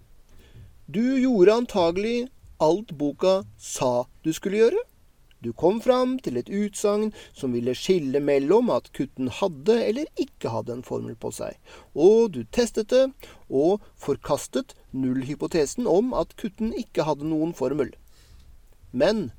[0.86, 2.28] du gjorde antagelig
[2.62, 4.82] alt boka sa du skulle gjøre.
[5.42, 10.54] Du kom fram til et utsagn som ville skille mellom at kutten hadde eller ikke
[10.54, 11.58] hadde en formel på seg,
[11.98, 13.10] og du testet det
[13.50, 17.90] og forkastet nullhypotesen om at kutten ikke hadde noen formel.
[18.94, 19.32] Men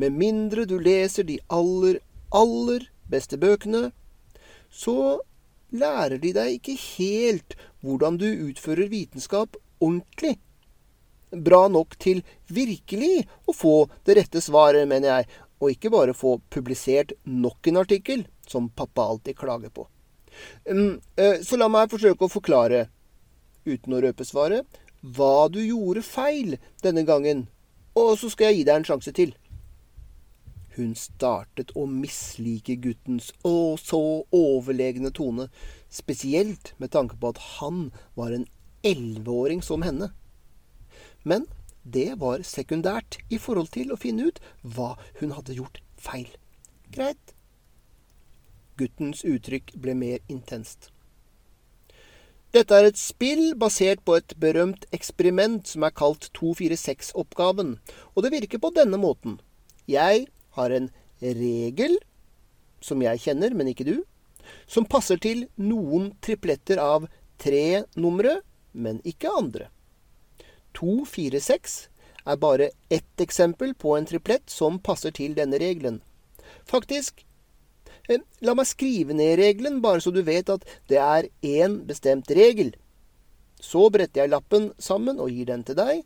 [0.00, 2.00] med mindre du leser de aller,
[2.32, 3.90] aller beste bøkene,
[4.72, 5.20] så
[5.72, 10.38] lærer de deg ikke helt hvordan du utfører vitenskap ordentlig
[11.30, 13.74] bra nok til virkelig å få
[14.06, 15.28] det rette svaret, mener jeg,
[15.58, 19.86] og ikke bare få publisert nok en artikkel, som pappa alltid klager på.
[20.70, 22.86] Mm, eh, så la meg forsøke å forklare,
[23.68, 24.64] uten å røpe svaret,
[25.02, 27.46] hva du gjorde feil denne gangen,
[27.98, 29.34] og så skal jeg gi deg en sjanse til.
[30.78, 35.48] Hun startet å mislike guttens å så overlegne tone,
[35.90, 38.46] spesielt med tanke på at han var en
[38.86, 40.12] elleveåring som henne.
[41.26, 41.48] Men
[41.82, 46.30] det var sekundært i forhold til å finne ut hva hun hadde gjort feil.
[46.94, 47.34] Greit.
[48.78, 50.92] Guttens uttrykk ble mer intenst.
[52.54, 57.76] Dette er et spill basert på et berømt eksperiment som er kalt 246-oppgaven,
[58.14, 59.40] og det virker på denne måten.
[59.90, 60.90] Jeg har en
[61.22, 61.96] regel,
[62.84, 63.96] som jeg kjenner, men ikke du,
[64.66, 67.08] som passer til noen tripletter av
[67.42, 68.40] tre numre,
[68.72, 69.68] men ikke andre.
[70.78, 71.78] 246
[72.28, 76.00] er bare ett eksempel på en triplett som passer til denne regelen.
[76.68, 77.24] Faktisk
[78.08, 82.30] eh, La meg skrive ned regelen, bare så du vet at det er én bestemt
[82.30, 82.74] regel.
[83.60, 86.04] Så bretter jeg lappen sammen og gir den til deg.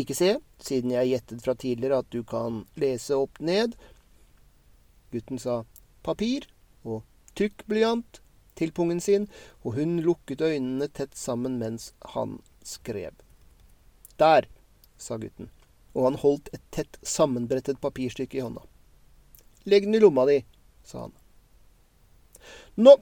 [0.00, 3.76] Ikke se, siden jeg gjettet fra tidligere at du kan lese opp ned.
[5.14, 5.62] Gutten sa
[6.02, 6.48] papir
[6.82, 7.04] og
[7.38, 8.20] trykkblyant
[8.58, 9.28] til pungen sin,
[9.62, 13.14] og hun lukket øynene tett sammen mens han skrev.
[14.18, 14.46] Der,
[14.98, 15.50] sa gutten,
[15.94, 18.62] og han holdt et tett sammenbrettet papirstykke i hånda.
[19.66, 20.40] Legg den i lomma di,
[20.86, 21.14] sa han.
[22.74, 22.96] Nå,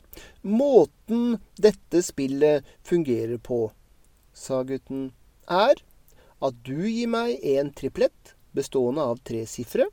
[0.44, 3.64] måten dette spillet fungerer på,
[4.32, 5.10] sa gutten,
[5.48, 5.80] er
[6.42, 9.86] at du gir meg en triplett bestående av tre sifre,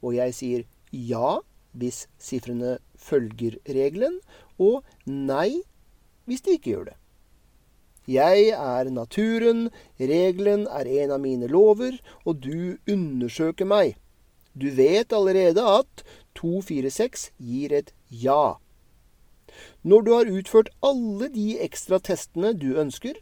[0.00, 1.40] og jeg sier ja
[1.76, 4.18] hvis sifrene følger regelen,
[4.58, 5.62] og nei
[6.26, 6.96] hvis de ikke gjør det.
[8.10, 13.94] Jeg er naturen, regelen er en av mine lover, og du undersøker meg.
[14.54, 16.02] Du vet allerede at
[16.38, 18.56] 246 gir et ja.
[19.82, 23.14] Når du har utført alle de ekstra testene du ønsker,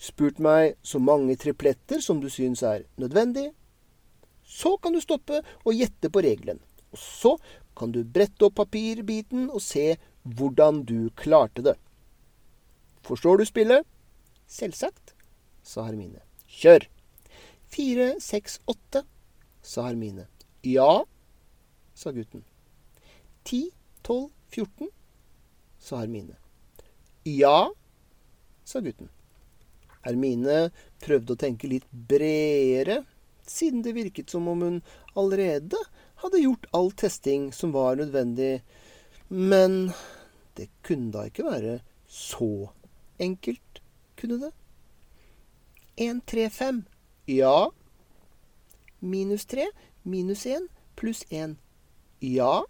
[0.00, 3.50] spurt meg så mange tripletter som du syns er nødvendig,
[4.44, 6.60] så kan du stoppe og gjette på regelen.
[6.90, 7.36] Og så
[7.76, 11.76] kan du brette opp papirbiten og se hvordan du klarte det.
[13.06, 13.86] Forstår du spillet?
[14.50, 15.14] Selvsagt,
[15.62, 16.24] sa Hermine.
[16.50, 16.88] Kjør!
[17.70, 19.04] Fire, seks, åtte,
[19.62, 20.26] sa Hermine.
[20.66, 21.04] Ja,
[21.94, 22.42] sa gutten.
[23.46, 23.68] Ti,
[24.02, 24.90] tolv, fjorten,
[25.78, 26.34] sa Hermine.
[27.24, 27.70] Ja,
[28.66, 29.12] sa gutten.
[30.06, 30.70] Hermine
[31.04, 33.02] prøvde å tenke litt bredere,
[33.46, 34.78] siden det virket som om hun
[35.18, 35.78] allerede
[36.22, 38.60] hadde gjort all testing som var nødvendig.
[39.28, 39.92] Men
[40.58, 42.70] det kunne da ikke være så
[43.20, 43.82] enkelt,
[44.16, 44.54] kunne det?
[46.00, 46.84] 1, 3, 5,
[47.28, 47.70] Ja.
[49.00, 49.70] Minus tre
[50.02, 51.56] minus én pluss én.
[52.20, 52.64] Ja.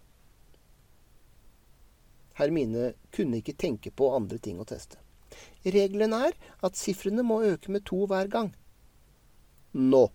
[2.33, 5.00] Hermine kunne ikke tenke på andre ting å teste.
[5.65, 6.33] Regelen er
[6.65, 8.49] at sifrene må øke med to hver gang.
[9.73, 10.07] Nå,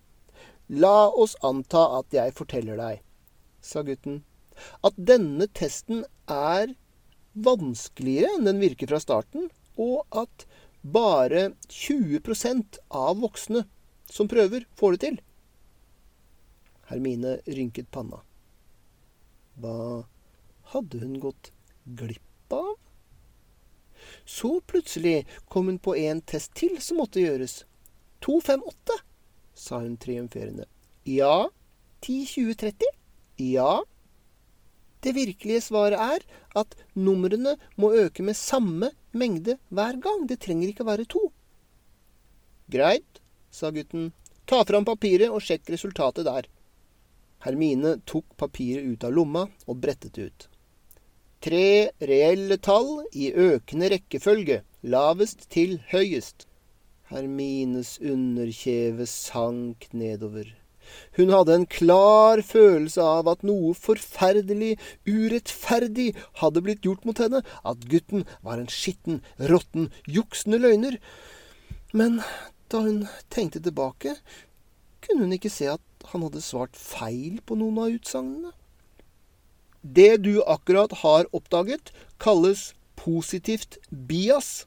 [0.68, 3.04] la oss anta at jeg forteller deg,
[3.62, 4.24] sa gutten,
[4.85, 6.74] at denne testen er
[7.37, 10.46] vanskeligere enn den virker fra starten, og at
[10.82, 13.66] bare 20% av voksne
[14.11, 15.16] som prøver, får det til.
[16.90, 18.20] Hermine rynket panna.
[19.59, 20.06] Hva
[20.72, 21.50] hadde hun gått
[21.98, 22.76] glipp av?
[24.27, 27.61] Så plutselig kom hun på en test til som måtte gjøres.
[28.27, 28.97] 258,
[29.55, 30.67] sa hun triumferende.
[31.07, 31.49] Ja.
[32.03, 32.91] 10, 20, 30?
[33.37, 33.85] Ja.
[35.01, 36.25] Det virkelige svaret er
[36.59, 40.27] at numrene må øke med samme mengde hver gang.
[40.27, 41.29] Det trenger ikke være to.
[42.73, 44.11] Greit, sa gutten.
[44.47, 46.51] Ta fram papiret og sjekk resultatet der.
[47.47, 50.49] Hermine tok papiret ut av lomma og brettet det ut.
[51.44, 56.46] Tre reelle tall i økende rekkefølge, lavest til høyest.
[57.12, 60.49] Hermines underkjeve sank nedover.
[61.18, 66.09] Hun hadde en klar følelse av at noe forferdelig, urettferdig
[66.40, 69.20] hadde blitt gjort mot henne, at gutten var en skitten,
[69.53, 70.99] råtten, juksende løgner.
[71.92, 72.20] Men
[72.72, 74.16] da hun tenkte tilbake,
[75.05, 78.56] kunne hun ikke se at han hadde svart feil på noen av utsagnene.
[79.94, 84.66] Det du akkurat har oppdaget, kalles positivt bias,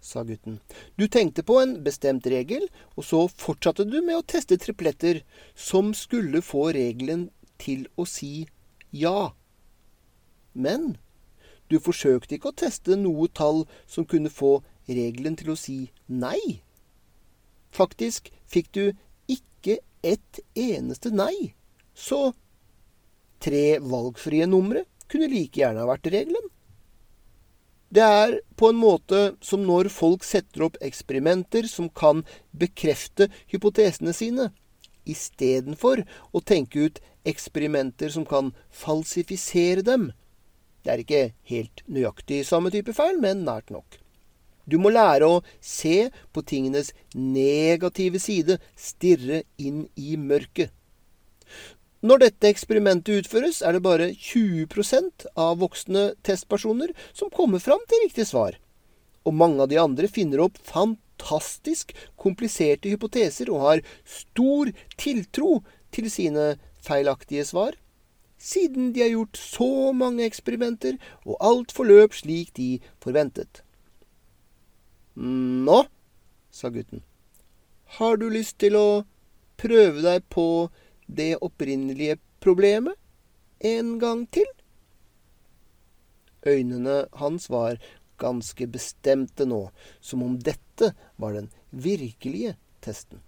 [0.00, 0.58] sa gutten.
[0.96, 2.66] Du tenkte på en bestemt regel,
[2.96, 5.20] og så fortsatte du med å teste tripletter
[5.54, 7.28] som skulle få regelen
[7.62, 8.48] til å si
[8.90, 9.30] ja.
[10.54, 10.96] Men
[11.70, 16.64] du forsøkte ikke å teste noe tall som kunne få regelen til å si nei.
[17.70, 18.84] Faktisk fikk du
[19.28, 21.52] ikke ett eneste nei.
[21.94, 22.32] Så
[23.42, 26.48] tre valgfrie numre kunne like gjerne ha vært regelen.
[27.88, 32.20] Det er på en måte som når folk setter opp eksperimenter som kan
[32.52, 34.50] bekrefte hypotesene sine,
[35.08, 36.02] istedenfor
[36.36, 40.10] å tenke ut eksperimenter som kan falsifisere dem.
[40.84, 43.98] Det er ikke helt nøyaktig samme type feil, men nært nok.
[44.68, 50.74] Du må lære å se på tingenes negative side, stirre inn i mørket.
[51.98, 58.04] Når dette eksperimentet utføres, er det bare 20% av voksne testpersoner som kommer fram til
[58.04, 58.54] riktig svar.
[59.26, 65.58] Og mange av de andre finner opp fantastisk kompliserte hypoteser og har stor tiltro
[65.90, 66.54] til sine
[66.86, 67.74] feilaktige svar,
[68.38, 73.64] siden de har gjort så mange eksperimenter og alt forløp slik de forventet.
[75.18, 75.82] Nå,
[76.54, 77.02] sa gutten,
[77.98, 78.88] har du lyst til å
[79.58, 80.68] prøve deg på
[81.08, 82.94] det opprinnelige problemet
[83.64, 84.46] en gang til?
[86.46, 87.80] Øynene hans var
[88.18, 89.68] ganske bestemte nå,
[90.00, 93.22] som om dette var den virkelige testen.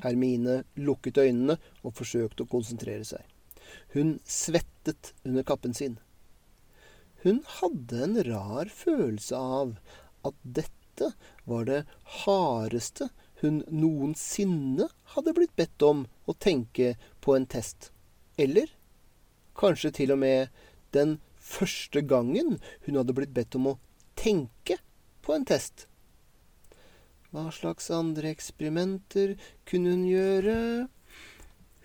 [0.00, 3.22] Hermine lukket øynene og forsøkte å konsentrere seg.
[3.94, 5.98] Hun svettet under kappen sin.
[7.22, 9.74] Hun hadde en rar følelse av
[10.26, 11.12] at dette
[11.48, 11.82] var det
[12.24, 17.90] hardeste hun noensinne hadde blitt bedt om å tenke på en test.
[18.40, 18.72] Eller
[19.58, 20.48] kanskje til og med
[20.96, 23.78] den første gangen hun hadde blitt bedt om å
[24.18, 24.78] tenke
[25.24, 25.86] på en test.
[27.30, 29.36] Hva slags andre eksperimenter
[29.68, 30.56] kunne hun gjøre?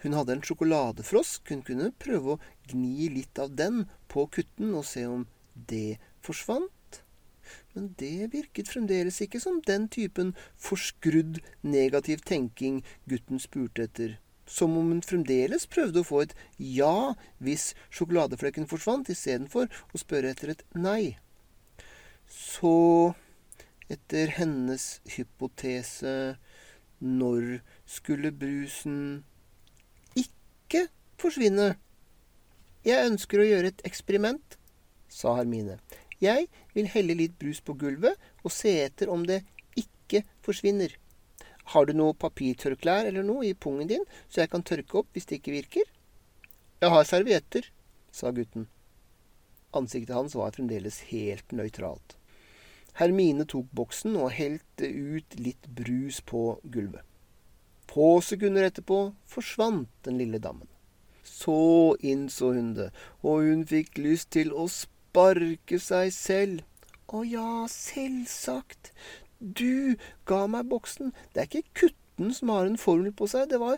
[0.02, 1.52] Hun hadde en sjokoladefrosk.
[1.54, 5.28] Hun kunne prøve å gni litt av den på kutten og se om
[5.70, 6.75] det forsvant.
[7.76, 14.18] Men det virket fremdeles ikke som den typen forskrudd negativ tenking gutten spurte etter.
[14.46, 20.34] Som om hun fremdeles prøvde å få et ja hvis sjokoladeflekken forsvant, istedenfor å spørre
[20.36, 21.18] etter et nei.
[22.30, 23.14] Så,
[23.90, 26.38] etter hennes hypotese,
[27.02, 29.00] når skulle brusen
[30.18, 30.88] ikke
[31.22, 31.76] forsvinne?
[32.86, 34.58] Jeg ønsker å gjøre et eksperiment,
[35.10, 35.80] sa Hermine.
[36.26, 39.41] Jeg vil helle litt brus på gulvet og se etter om det
[39.80, 40.93] ikke forsvinner.
[41.73, 45.26] Har du noe papirtørklær eller noe i pungen din, så jeg kan tørke opp hvis
[45.30, 45.88] det ikke virker?
[46.84, 47.71] Jeg har servietter,
[48.13, 48.67] sa gutten.
[49.76, 52.15] Ansiktet hans var fremdeles helt nøytralt.
[52.95, 57.03] Hermine tok boksen og helte ut litt brus på gulvet.
[57.91, 58.99] Få sekunder etterpå
[59.30, 60.67] forsvant den lille dammen.
[61.26, 62.91] Så innså hun det,
[63.26, 66.63] og hun fikk lyst til å spille sparke seg selv.
[67.07, 68.91] Å ja, selvsagt.
[69.39, 69.95] Du
[70.28, 71.13] ga meg boksen.
[71.32, 73.47] Det er ikke kutten som har en formel på seg.
[73.47, 73.78] Det var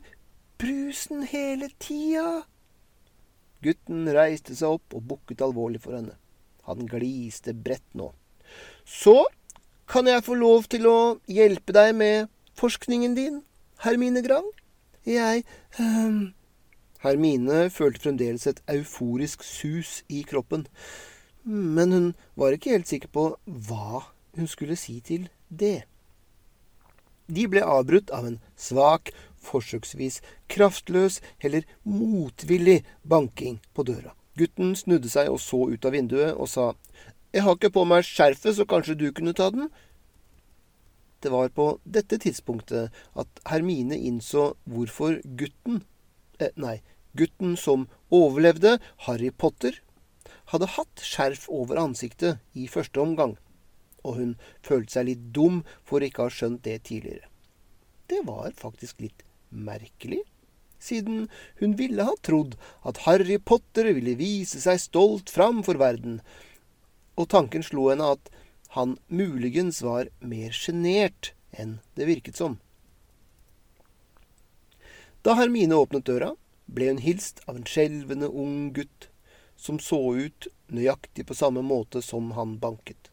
[0.58, 2.48] brusen hele tida.
[3.62, 6.16] Gutten reiste seg opp og bukket alvorlig for henne.
[6.66, 8.10] Han gliste bredt nå.
[8.82, 9.20] Så
[9.88, 10.98] kan jeg få lov til å
[11.30, 13.44] hjelpe deg med forskningen din,
[13.86, 14.48] Hermine Grang?
[15.06, 15.46] Jeg
[15.78, 16.34] um...
[17.04, 20.66] Hermine følte fremdeles et euforisk sus i kroppen,
[21.48, 24.04] men hun var ikke helt sikker på hva
[24.38, 25.88] hun skulle si til det.
[27.28, 29.12] De ble avbrutt av en svak,
[29.48, 30.20] forsøksvis
[30.52, 34.14] kraftløs eller motvillig banking på døra.
[34.38, 36.74] Gutten snudde seg og så ut av vinduet og sa,
[37.34, 39.70] Jeg har ikke på meg skjerfet, så kanskje du kunne ta den?
[41.22, 45.82] Det var på dette tidspunktet at Hermine innså hvorfor gutten
[46.40, 46.80] eh, Nei,
[47.18, 48.78] gutten som overlevde
[49.08, 49.82] Harry Potter,
[50.54, 53.36] hadde hatt skjerf over ansiktet i første omgang
[54.08, 54.34] og hun
[54.66, 57.28] følte seg litt dum for ikke å ha skjønt det tidligere.
[58.08, 60.22] Det var faktisk litt merkelig,
[60.80, 61.28] siden
[61.60, 62.56] hun ville ha trodd
[62.88, 66.22] at Harry Potter ville vise seg stolt fram for verden,
[67.18, 68.32] og tanken slo henne at
[68.76, 72.60] han muligens var mer sjenert enn det virket som.
[75.26, 76.36] Da Hermine åpnet døra,
[76.68, 79.08] ble hun hilst av en skjelvende ung gutt
[79.58, 83.10] som så ut nøyaktig på samme måte som han banket.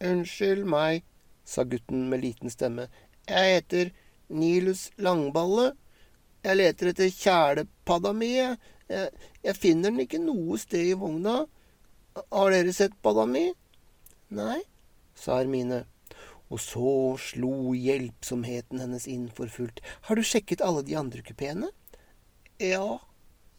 [0.00, 1.04] Unnskyld meg,
[1.44, 2.88] sa gutten med liten stemme.
[3.28, 3.92] Jeg heter
[4.32, 5.74] Nilus Langballe.
[6.40, 8.32] Jeg leter etter kjælepadda mi.
[8.40, 9.10] Jeg,
[9.44, 11.42] jeg finner den ikke noe sted i vogna.
[12.16, 13.50] Har dere sett padda mi?
[14.34, 14.60] Nei,
[15.18, 15.84] sa Hermine.
[16.50, 19.82] Og så slo hjelpsomheten hennes inn for fullt.
[20.08, 21.70] Har du sjekket alle de andre kupeene?
[22.58, 22.98] Ja,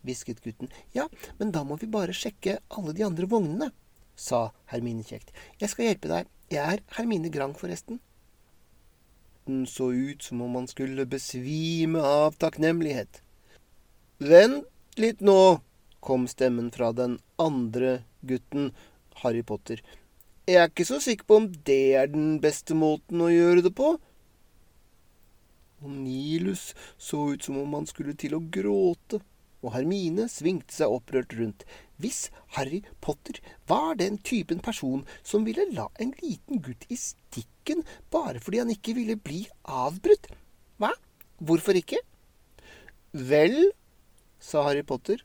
[0.05, 0.71] hvisket gutten.
[0.95, 1.07] Ja,
[1.39, 3.71] men da må vi bare sjekke alle de andre vognene
[4.21, 5.33] sa Hermine kjekt.
[5.59, 6.29] Jeg skal hjelpe deg.
[6.51, 8.01] Jeg er Hermine Grang, forresten.
[9.47, 13.21] Den så ut som om han skulle besvime av takknemlighet.
[14.21, 15.61] Vent litt nå,
[16.01, 18.71] kom stemmen fra den andre gutten,
[19.23, 19.81] Harry Potter.
[20.49, 23.73] Jeg er ikke så sikker på om det er den beste måten å gjøre det
[23.77, 23.95] på.
[25.81, 26.71] Og Nilus
[27.01, 29.21] så ut som om han skulle til å gråte
[29.61, 31.65] og Hermine svingte seg opprørt rundt.
[32.01, 33.37] Hvis Harry Potter
[33.69, 38.73] var den typen person som ville la en liten gutt i stikken bare fordi han
[38.73, 40.31] ikke ville bli avbrutt,
[40.81, 40.93] hva?
[41.41, 42.01] Hvorfor ikke?
[43.11, 43.71] Vel,
[44.41, 45.21] sa Harry Potter,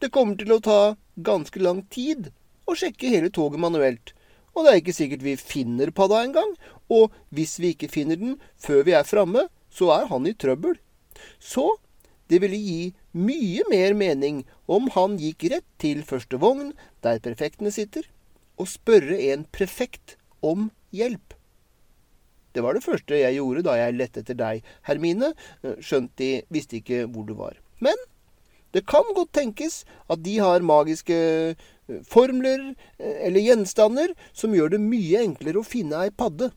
[0.00, 0.80] det kommer til å ta
[1.16, 2.30] ganske lang tid
[2.68, 4.12] å sjekke hele toget manuelt.
[4.56, 6.52] Og det er ikke sikkert vi finner padda engang.
[6.92, 10.78] Og hvis vi ikke finner den før vi er framme, så er han i trøbbel.
[11.40, 11.74] Så
[12.30, 12.80] det ville gi
[13.16, 18.04] mye mer mening om han gikk rett til første vogn, der prefektene sitter,
[18.60, 21.34] og spørre en prefekt om hjelp.
[22.56, 25.34] Det var det første jeg gjorde da jeg lette etter deg, Hermine,
[25.80, 27.58] skjønt de visste ikke hvor du var.
[27.84, 27.96] Men
[28.76, 34.74] det kan godt tenkes at de har magiske eh, formler eh, eller gjenstander som gjør
[34.74, 36.50] det mye enklere å finne ei padde.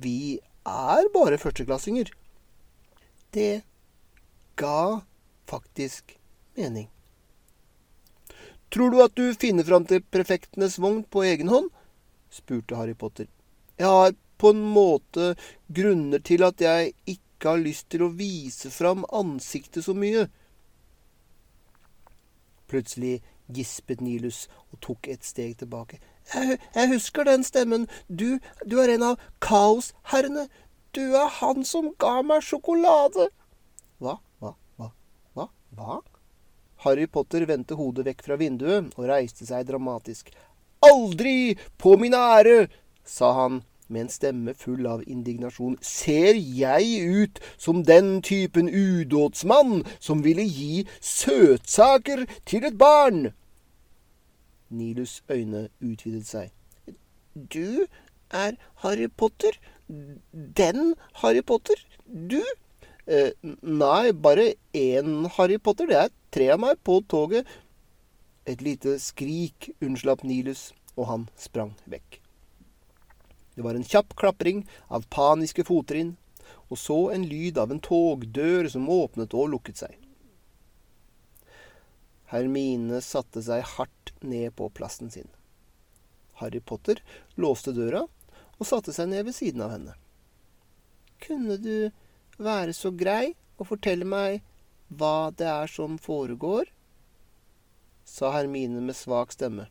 [0.00, 2.12] Vi er bare førsteklassinger.
[3.34, 3.64] Det
[4.60, 5.02] ga
[5.46, 6.18] faktisk
[6.54, 6.90] mening.
[8.74, 11.70] Tror du at du finner fram til prefektenes vogn på egen hånd?
[12.30, 13.28] spurte Harry Potter.
[13.78, 15.34] Jeg har på en måte
[15.68, 20.26] grunner til at jeg ikke har lyst til å vise fram ansiktet så mye.
[22.70, 23.20] Plutselig
[23.54, 26.00] gispet Nilus og tok et steg tilbake.
[26.32, 27.86] Jeg, jeg husker den stemmen.
[28.08, 30.48] Du, du er en av kaosherrene.
[30.94, 33.28] Du er han som ga meg sjokolade.
[34.02, 34.18] Hva?
[35.74, 36.00] Hva?
[36.84, 40.30] Harry Potter vendte hodet vekk fra vinduet og reiste seg dramatisk.
[40.84, 42.66] Aldri på min ære,
[43.04, 45.76] sa han med en stemme full av indignasjon.
[45.80, 53.32] Ser jeg ut som den typen udådsmann som ville gi søtsaker til et barn?
[54.74, 56.50] Nilus' øyne utvidet seg.
[57.34, 57.86] Du
[58.30, 59.56] er Harry Potter?
[60.32, 61.78] Den Harry Potter?
[62.06, 62.42] Du?
[63.06, 65.86] Eh, nei, bare én Harry Potter.
[65.86, 67.46] Det er tre av meg på toget.
[68.48, 72.20] Et lite skrik unnslapp Nilus, og han sprang vekk.
[73.54, 76.16] Det var en kjapp klapring av paniske fottrinn,
[76.72, 79.94] og så en lyd av en togdør som åpnet og lukket seg.
[82.32, 85.28] Hermine satte seg hardt ned på plassen sin.
[86.40, 86.98] Harry Potter
[87.38, 88.02] låste døra
[88.58, 89.94] og satte seg ned ved siden av henne.
[91.22, 91.92] Kunne du
[92.38, 94.42] være så grei og fortelle meg
[94.88, 96.68] hva det er som foregår?
[98.04, 99.66] sa Hermine med svak stemme.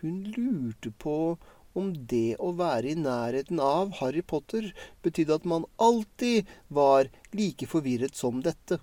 [0.00, 1.36] Hun lurte på
[1.76, 4.70] om det å være i nærheten av Harry Potter
[5.04, 8.80] betydde at man alltid var like forvirret som dette.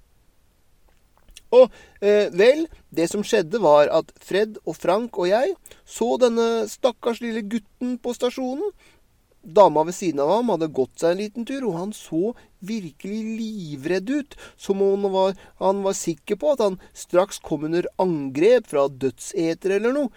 [1.54, 1.70] Og
[2.02, 5.54] eh, vel, det som skjedde, var at Fred og Frank og jeg
[5.86, 8.74] så denne stakkars lille gutten på stasjonen.
[9.44, 12.32] Dama ved siden av ham hadde gått seg en liten tur, og han så
[12.64, 17.66] virkelig livredd ut, som om han var, han var sikker på at han straks kom
[17.68, 20.14] under angrep fra dødsetere eller noe.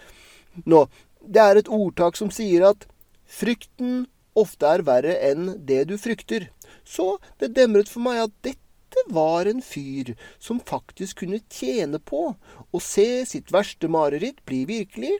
[0.65, 0.85] Nå,
[1.27, 2.87] det er et ordtak som sier at
[3.27, 4.07] frykten
[4.39, 6.47] ofte er verre enn det du frykter.
[6.87, 12.29] Så det demret for meg at dette var en fyr som faktisk kunne tjene på
[12.71, 15.17] å se sitt verste mareritt bli virkelig,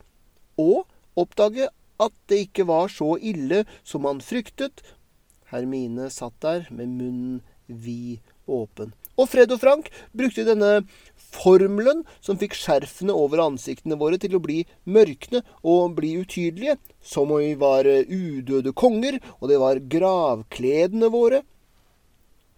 [0.57, 0.87] og
[1.19, 1.69] oppdage
[2.03, 4.83] at det ikke var så ille som han fryktet.
[5.53, 8.95] Hermine satt der med munnen vid åpen.
[9.17, 10.83] Og Fred og Frank brukte denne
[11.17, 17.33] formelen som fikk skjerfene over ansiktene våre til å bli mørkne og bli utydelige, som
[17.33, 21.43] om vi var udøde konger, og det var gravkledene våre.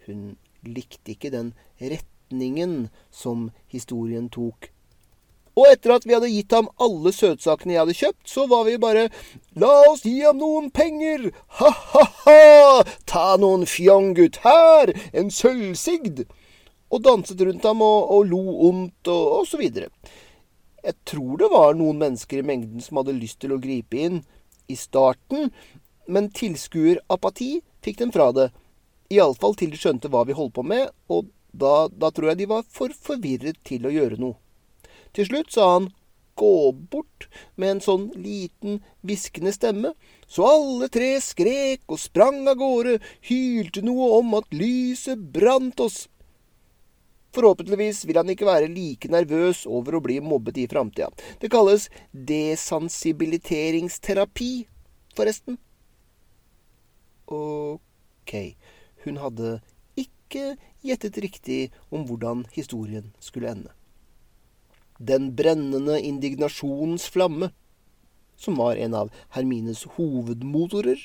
[0.08, 0.34] Hun
[0.66, 4.72] likte ikke den retningen som historien tok.
[5.58, 8.76] Og etter at vi hadde gitt ham alle søtsakene jeg hadde kjøpt, så var vi
[8.78, 9.08] bare
[9.58, 11.32] La oss gi ham noen penger!
[11.58, 12.84] Ha-ha-ha!
[13.10, 14.38] Ta noen fjong, gutt!
[14.44, 14.92] Her!
[15.10, 16.22] En sølvsigd!
[16.94, 19.90] Og danset rundt ham og, og lo ondt og, og så videre.
[20.84, 24.22] Jeg tror det var noen mennesker i mengden som hadde lyst til å gripe inn
[24.70, 25.50] i starten,
[26.06, 28.50] men tilskuerapati fikk dem fra det.
[29.12, 32.52] Iallfall til de skjønte hva vi holdt på med, og da, da tror jeg de
[32.54, 34.38] var for forvirret til å gjøre noe.
[35.16, 35.88] Til slutt sa han
[36.38, 37.28] gå bort
[37.58, 39.92] med en sånn liten, hviskende stemme,
[40.30, 46.08] så alle tre skrek og sprang av gårde, hylte noe om at lyset brant oss.
[47.36, 51.08] Forhåpentligvis vil han ikke være like nervøs over å bli mobbet i framtida.
[51.42, 51.82] Det kalles
[52.12, 54.52] desensibiliseringsterapi,
[55.18, 55.54] forresten.
[57.28, 58.32] Ok.
[59.04, 59.60] Hun hadde
[59.98, 63.77] ikke gjettet riktig om hvordan historien skulle ende.
[64.98, 67.52] Den brennende indignasjonens flamme,
[68.36, 70.98] som var en av Hermines hovedmotorer,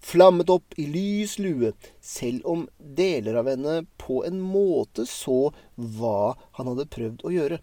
[0.00, 6.34] flammet opp i lys lue, selv om deler av henne på en måte så hva
[6.56, 7.60] han hadde prøvd å gjøre.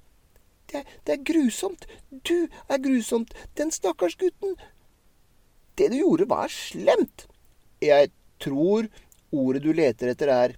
[0.71, 1.87] Det, det er grusomt!
[2.09, 3.33] Du er grusomt!
[3.57, 4.55] Den stakkars gutten!
[5.75, 7.25] Det du gjorde, var slemt!
[7.81, 8.11] Jeg
[8.41, 8.91] tror
[9.33, 10.55] ordet du leter etter, er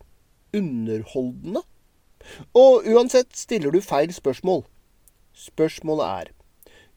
[0.53, 1.63] underholdende.
[2.57, 4.63] Og uansett stiller du feil spørsmål.
[5.33, 6.33] Spørsmålet er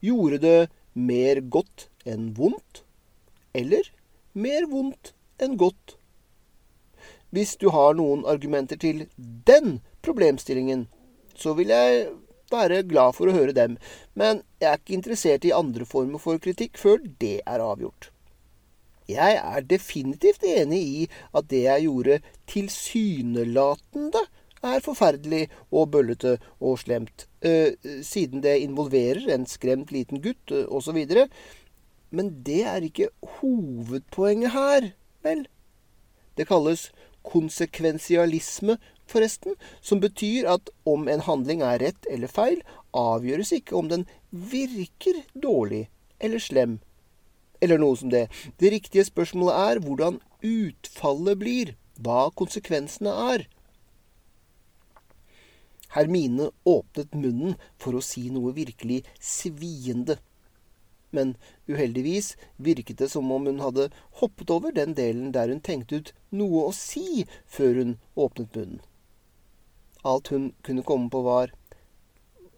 [0.05, 0.59] gjorde det
[0.93, 2.83] mer godt enn vondt,
[3.57, 3.89] eller
[4.37, 5.97] mer vondt enn godt?
[7.35, 10.87] Hvis du har noen argumenter til den problemstillingen,
[11.37, 12.07] så vil jeg
[12.53, 13.77] være glad for å høre dem,
[14.15, 18.13] men jeg er ikke interessert i andre former for kritikk før det er avgjort.
[19.11, 21.03] Jeg er definitivt enig i
[21.37, 22.21] at det jeg gjorde
[22.51, 24.23] tilsynelatende
[24.75, 30.67] er forferdelig og bøllete og slemt, øh, siden det involverer en skremt liten gutt øh,
[30.69, 31.07] osv.
[32.11, 33.09] Men det er ikke
[33.41, 34.91] hovedpoenget her,
[35.23, 35.47] vel?
[36.37, 36.91] Det kalles
[37.27, 42.63] konsekvensialisme, forresten, som betyr at om en handling er rett eller feil,
[42.95, 45.87] avgjøres ikke om den virker dårlig
[46.21, 46.79] eller slem
[47.61, 48.27] eller noe som det.
[48.61, 53.47] Det riktige spørsmålet er hvordan utfallet blir, hva konsekvensene er.
[55.97, 60.19] Hermine åpnet munnen for å si noe virkelig sviende.
[61.17, 61.37] Men
[61.71, 63.89] uheldigvis virket det som om hun hadde
[64.21, 68.85] hoppet over den delen der hun tenkte ut noe å si før hun åpnet munnen.
[70.07, 71.55] Alt hun kunne komme på, var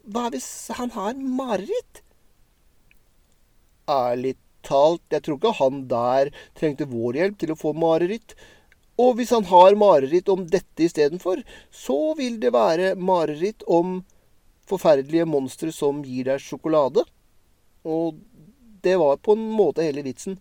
[0.09, 2.03] Hva hvis han har mareritt?
[3.89, 4.35] Ærlig
[4.65, 8.35] talt, jeg tror ikke han der trengte vår hjelp til å få mareritt.
[8.99, 11.41] Og hvis han har mareritt om dette istedenfor,
[11.71, 14.01] så vil det være mareritt om
[14.69, 17.05] forferdelige monstre som gir deg sjokolade.
[17.87, 18.19] Og
[18.83, 20.37] det var på en måte hele vitsen.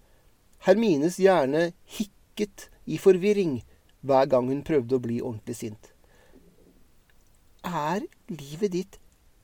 [0.66, 3.60] Hermines hjerne hikket i forvirring
[4.02, 5.92] hver gang hun prøvde å bli ordentlig sint.
[7.62, 9.00] Er livet ditt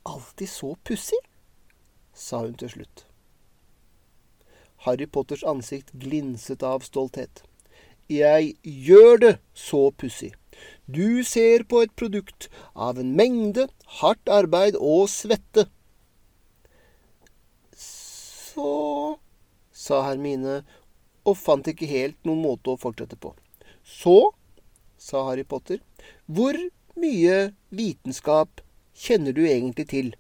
[0.07, 1.23] alltid så pussig?
[2.15, 3.07] sa hun til slutt.
[4.85, 7.43] Harry Potters ansikt glinset av stolthet.
[8.11, 10.35] Jeg gjør det så pussig.
[10.87, 13.69] Du ser på et produkt av en mengde
[14.01, 15.67] hardt arbeid og svette.
[17.75, 19.17] Så
[19.73, 20.61] sa Hermine
[21.25, 23.33] og fant ikke helt noen måte å fortsette på.
[23.85, 24.35] Så,
[25.01, 25.81] sa Harry Potter,
[26.29, 26.57] hvor
[27.01, 28.61] mye vitenskap
[28.95, 30.13] kjenner du egentlig til?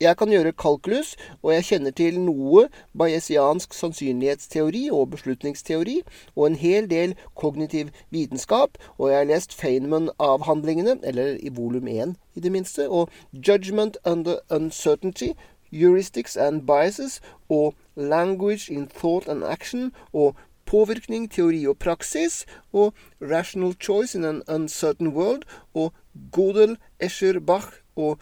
[0.00, 6.00] Jeg kan gjøre kalkulus, og jeg kjenner til noe bayesiansk sannsynlighetsteori og beslutningsteori,
[6.36, 12.16] og en hel del kognitiv vitenskap, og jeg har lest Feynman-avhandlingene, eller i volum 1
[12.34, 15.32] i det minste, og Judgment Under Uncertainty,
[15.72, 20.34] Heuristics and Biases, og Language in Thought and Action, og
[20.68, 25.42] Påvirkning, teori og praksis, og Rational Choice in an Uncertain World,
[25.74, 25.92] og
[26.32, 27.66] Godel, Escher, Bach
[27.96, 28.18] og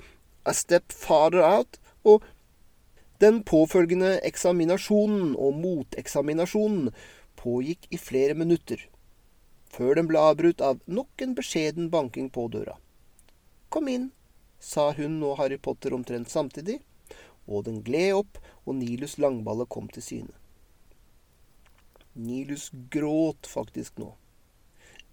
[0.47, 2.25] A Step Farther Out, og
[3.21, 6.91] den påfølgende eksaminasjonen og moteksaminasjonen
[7.41, 8.81] pågikk i flere minutter,
[9.73, 12.77] før den ble avbrutt av nok en beskjeden banking på døra.
[13.73, 14.11] Kom inn,
[14.61, 16.79] sa hun og Harry Potter omtrent samtidig,
[17.47, 20.35] og den gled opp, og Nilus langballe kom til syne.
[22.17, 24.15] Nilus gråt faktisk nå.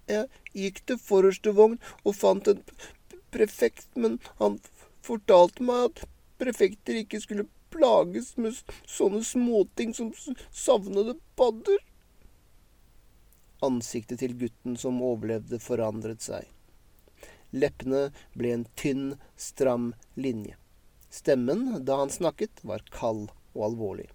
[0.07, 2.61] Jeg gikk til forreste vogn og fant en
[3.33, 4.59] prefekt, men han
[5.03, 6.05] fortalte meg at
[6.41, 8.57] prefekter ikke skulle plages med
[8.89, 10.11] sånne småting som
[10.51, 11.79] savnede padder.
[13.63, 16.49] Ansiktet til gutten som overlevde, forandret seg.
[17.53, 20.57] Leppene ble en tynn, stram linje.
[21.13, 24.07] Stemmen, da han snakket, var kald og alvorlig.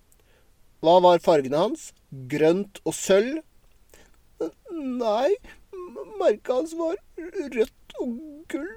[0.82, 1.92] Hva var fargene hans?
[2.30, 3.40] Grønt og sølv?
[4.74, 5.30] Nei,
[6.18, 8.18] merket hans var rødt og
[8.50, 8.74] gull.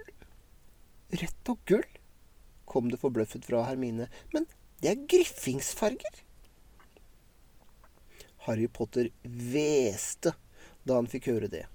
[1.11, 1.90] Rødt og gull?
[2.71, 4.07] Kom det forbløffet fra Hermine.
[4.33, 4.47] Men
[4.81, 6.23] det er griffingsfarger.
[8.47, 10.33] Harry Potter hveste
[10.87, 11.67] da han fikk høre det.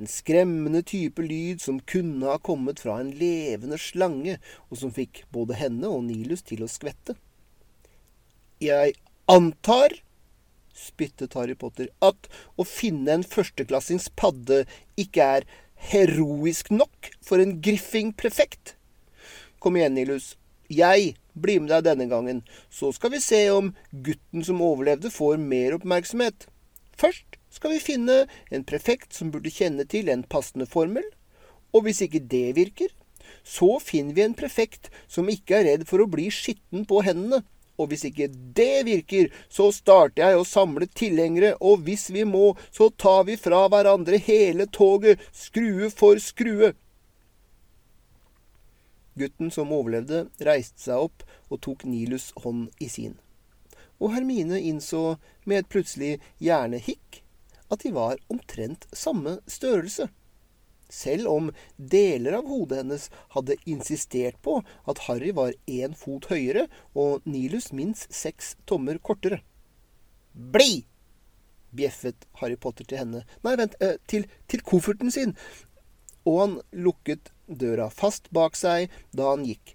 [0.00, 4.38] En skremmende type lyd som kunne ha kommet fra en levende slange,
[4.72, 7.18] og som fikk både henne og Nilus til å skvette.
[8.64, 8.96] Jeg
[9.30, 9.92] antar,
[10.76, 14.64] spyttet Harry Potter, at å finne en førsteklassings padde
[15.00, 15.48] ikke er
[15.92, 18.74] heroisk nok for en griffing-prefekt.
[19.60, 20.38] Kom igjen, Nilus.
[20.72, 22.38] Jeg blir med deg denne gangen,
[22.72, 26.46] så skal vi se om gutten som overlevde, får mer oppmerksomhet.
[26.96, 28.16] Først skal vi finne
[28.48, 31.04] en prefekt som burde kjenne til en passende formel,
[31.76, 32.88] og hvis ikke det virker,
[33.44, 37.44] så finner vi en prefekt som ikke er redd for å bli skitten på hendene.
[37.80, 42.54] Og hvis ikke det virker, så starter jeg å samle tilhengere, og hvis vi må,
[42.72, 46.74] så tar vi fra hverandre hele toget, skrue for skrue.
[49.20, 53.18] Gutten som overlevde, reiste seg opp og tok Nilus' hånd i sin.
[54.00, 57.20] Og Hermine innså med et plutselig hjernehikk
[57.70, 60.08] at de var omtrent samme størrelse.
[60.90, 63.06] Selv om deler av hodet hennes
[63.36, 64.56] hadde insistert på
[64.90, 66.66] at Harry var én fot høyere
[66.98, 69.44] og Nilus minst seks tommer kortere.
[70.34, 70.86] Bli!
[71.70, 73.22] bjeffet Harry Potter til henne.
[73.46, 75.36] Nei, vent, eh, til, til kofferten sin.
[76.26, 79.74] Og han lukket døra fast bak seg da han gikk.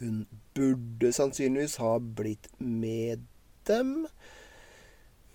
[0.00, 0.24] Hun
[0.56, 3.26] burde sannsynligvis ha blitt med
[3.68, 4.06] dem,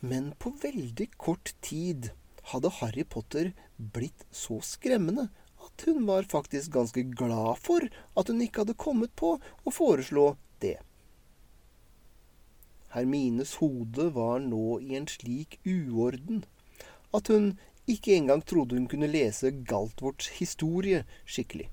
[0.01, 2.11] men på veldig kort tid
[2.51, 5.29] hadde Harry Potter blitt så skremmende
[5.65, 7.85] at hun var faktisk ganske glad for
[8.17, 10.77] at hun ikke hadde kommet på å foreslå det.
[12.95, 16.45] Hermines hode var nå i en slik uorden
[17.15, 17.55] at hun
[17.91, 21.69] ikke engang trodde hun kunne lese Galtvorts historie skikkelig.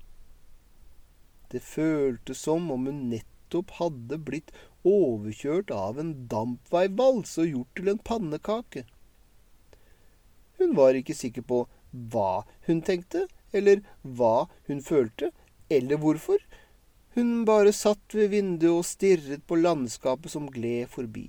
[1.49, 4.53] Det føltes som om hun nettopp hadde blitt
[4.87, 8.85] overkjørt av en dampveivals og gjort til en pannekake.
[10.59, 11.63] Hun var ikke sikker på
[12.13, 15.31] hva hun tenkte, eller hva hun følte,
[15.69, 16.41] eller hvorfor.
[17.13, 21.27] Hun bare satt ved vinduet og stirret på landskapet som gled forbi.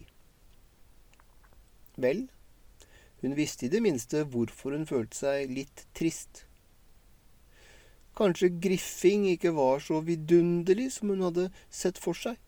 [2.00, 2.24] Vel,
[3.24, 6.44] hun visste i det minste hvorfor hun følte seg litt trist.
[8.14, 12.38] Kanskje Griffing ikke var så vidunderlig som hun hadde sett for seg.